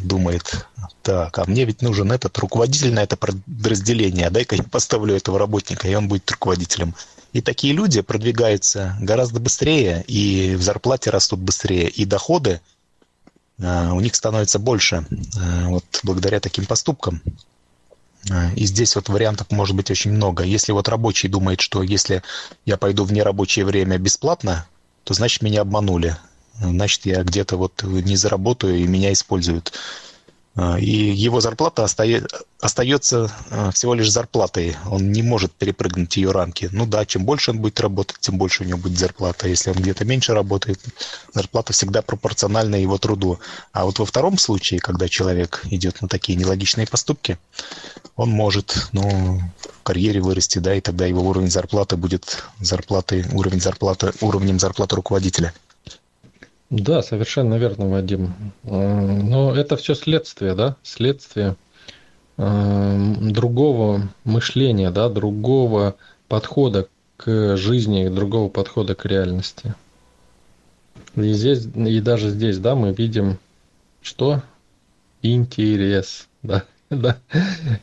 думает, 0.02 0.66
так, 1.02 1.36
а 1.38 1.44
мне 1.46 1.64
ведь 1.64 1.82
нужен 1.82 2.12
этот 2.12 2.38
руководитель 2.38 2.92
на 2.92 3.00
это 3.00 3.16
подразделение, 3.16 4.30
дай-ка 4.30 4.54
я 4.56 4.62
поставлю 4.62 5.16
этого 5.16 5.38
работника, 5.38 5.88
и 5.88 5.94
он 5.94 6.06
будет 6.08 6.30
руководителем. 6.30 6.94
И 7.32 7.40
такие 7.40 7.74
люди 7.74 8.00
продвигаются 8.02 8.96
гораздо 9.00 9.40
быстрее, 9.40 10.04
и 10.06 10.54
в 10.54 10.62
зарплате 10.62 11.10
растут 11.10 11.40
быстрее, 11.40 11.88
и 11.88 12.04
доходы 12.04 12.60
э, 13.58 13.90
у 13.90 14.00
них 14.00 14.14
становится 14.14 14.58
больше 14.58 15.04
э, 15.10 15.66
вот 15.66 15.84
благодаря 16.02 16.40
таким 16.40 16.66
поступкам. 16.66 17.20
Э, 18.30 18.54
и 18.54 18.64
здесь 18.66 18.94
вот 18.96 19.08
вариантов 19.08 19.50
может 19.50 19.76
быть 19.76 19.90
очень 19.90 20.12
много. 20.12 20.42
Если 20.44 20.72
вот 20.72 20.88
рабочий 20.88 21.28
думает, 21.28 21.60
что 21.60 21.82
если 21.82 22.22
я 22.64 22.76
пойду 22.76 23.04
в 23.04 23.12
нерабочее 23.12 23.64
время 23.64 23.98
бесплатно, 23.98 24.66
то 25.04 25.14
значит 25.14 25.42
меня 25.42 25.62
обманули. 25.62 26.16
Значит, 26.60 27.06
я 27.06 27.22
где-то 27.22 27.56
вот 27.56 27.82
не 27.82 28.16
заработаю 28.16 28.76
и 28.76 28.86
меня 28.86 29.12
используют. 29.12 29.72
А, 30.56 30.78
и 30.78 30.90
его 30.90 31.40
зарплата 31.40 31.84
остается 31.84 33.30
а, 33.50 33.70
всего 33.72 33.92
лишь 33.92 34.10
зарплатой. 34.10 34.74
Он 34.90 35.12
не 35.12 35.22
может 35.22 35.52
перепрыгнуть 35.52 36.16
ее 36.16 36.30
рамки. 36.30 36.70
Ну 36.72 36.86
да, 36.86 37.04
чем 37.04 37.24
больше 37.26 37.50
он 37.50 37.58
будет 37.58 37.78
работать, 37.78 38.16
тем 38.20 38.38
больше 38.38 38.62
у 38.62 38.66
него 38.66 38.78
будет 38.78 38.98
зарплата. 38.98 39.48
Если 39.48 39.70
он 39.70 39.76
где-то 39.76 40.06
меньше 40.06 40.32
работает, 40.32 40.80
зарплата 41.34 41.74
всегда 41.74 42.00
пропорциональна 42.00 42.76
его 42.76 42.96
труду. 42.96 43.38
А 43.72 43.84
вот 43.84 43.98
во 43.98 44.06
втором 44.06 44.38
случае, 44.38 44.80
когда 44.80 45.08
человек 45.08 45.62
идет 45.70 46.00
на 46.00 46.08
такие 46.08 46.38
нелогичные 46.38 46.86
поступки, 46.86 47.38
он 48.16 48.30
может 48.30 48.88
ну, 48.92 49.40
в 49.60 49.82
карьере 49.82 50.22
вырасти, 50.22 50.58
да, 50.58 50.74
и 50.74 50.80
тогда 50.80 51.04
его 51.04 51.20
уровень 51.20 51.50
зарплаты 51.50 51.98
будет 51.98 52.42
зарплаты, 52.60 53.26
уровень 53.34 53.60
зарплаты, 53.60 54.12
уровнем 54.22 54.58
зарплаты 54.58 54.96
руководителя. 54.96 55.52
Да, 56.70 57.02
совершенно 57.02 57.54
верно, 57.54 57.88
Вадим. 57.88 58.34
Но 58.64 59.54
это 59.54 59.76
все 59.76 59.94
следствие, 59.94 60.54
да, 60.54 60.76
следствие 60.82 61.56
другого 62.36 64.08
мышления, 64.24 64.90
да, 64.90 65.08
другого 65.08 65.94
подхода 66.28 66.88
к 67.16 67.56
жизни, 67.56 68.08
другого 68.08 68.48
подхода 68.48 68.94
к 68.94 69.06
реальности. 69.06 69.74
И 71.14 71.32
здесь, 71.32 71.64
и 71.64 72.00
даже 72.00 72.28
здесь, 72.30 72.58
да, 72.58 72.74
мы 72.74 72.92
видим, 72.92 73.38
что 74.02 74.42
интерес, 75.22 76.28
да, 76.42 76.64
да, 76.90 77.16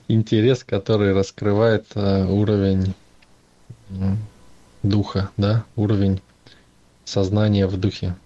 интерес, 0.08 0.64
который 0.64 1.14
раскрывает 1.14 1.86
э, 1.96 2.26
уровень 2.26 2.94
духа, 4.84 5.30
да, 5.38 5.64
уровень 5.76 6.22
сознания 7.06 7.66
в 7.66 7.78
духе. 7.78 8.16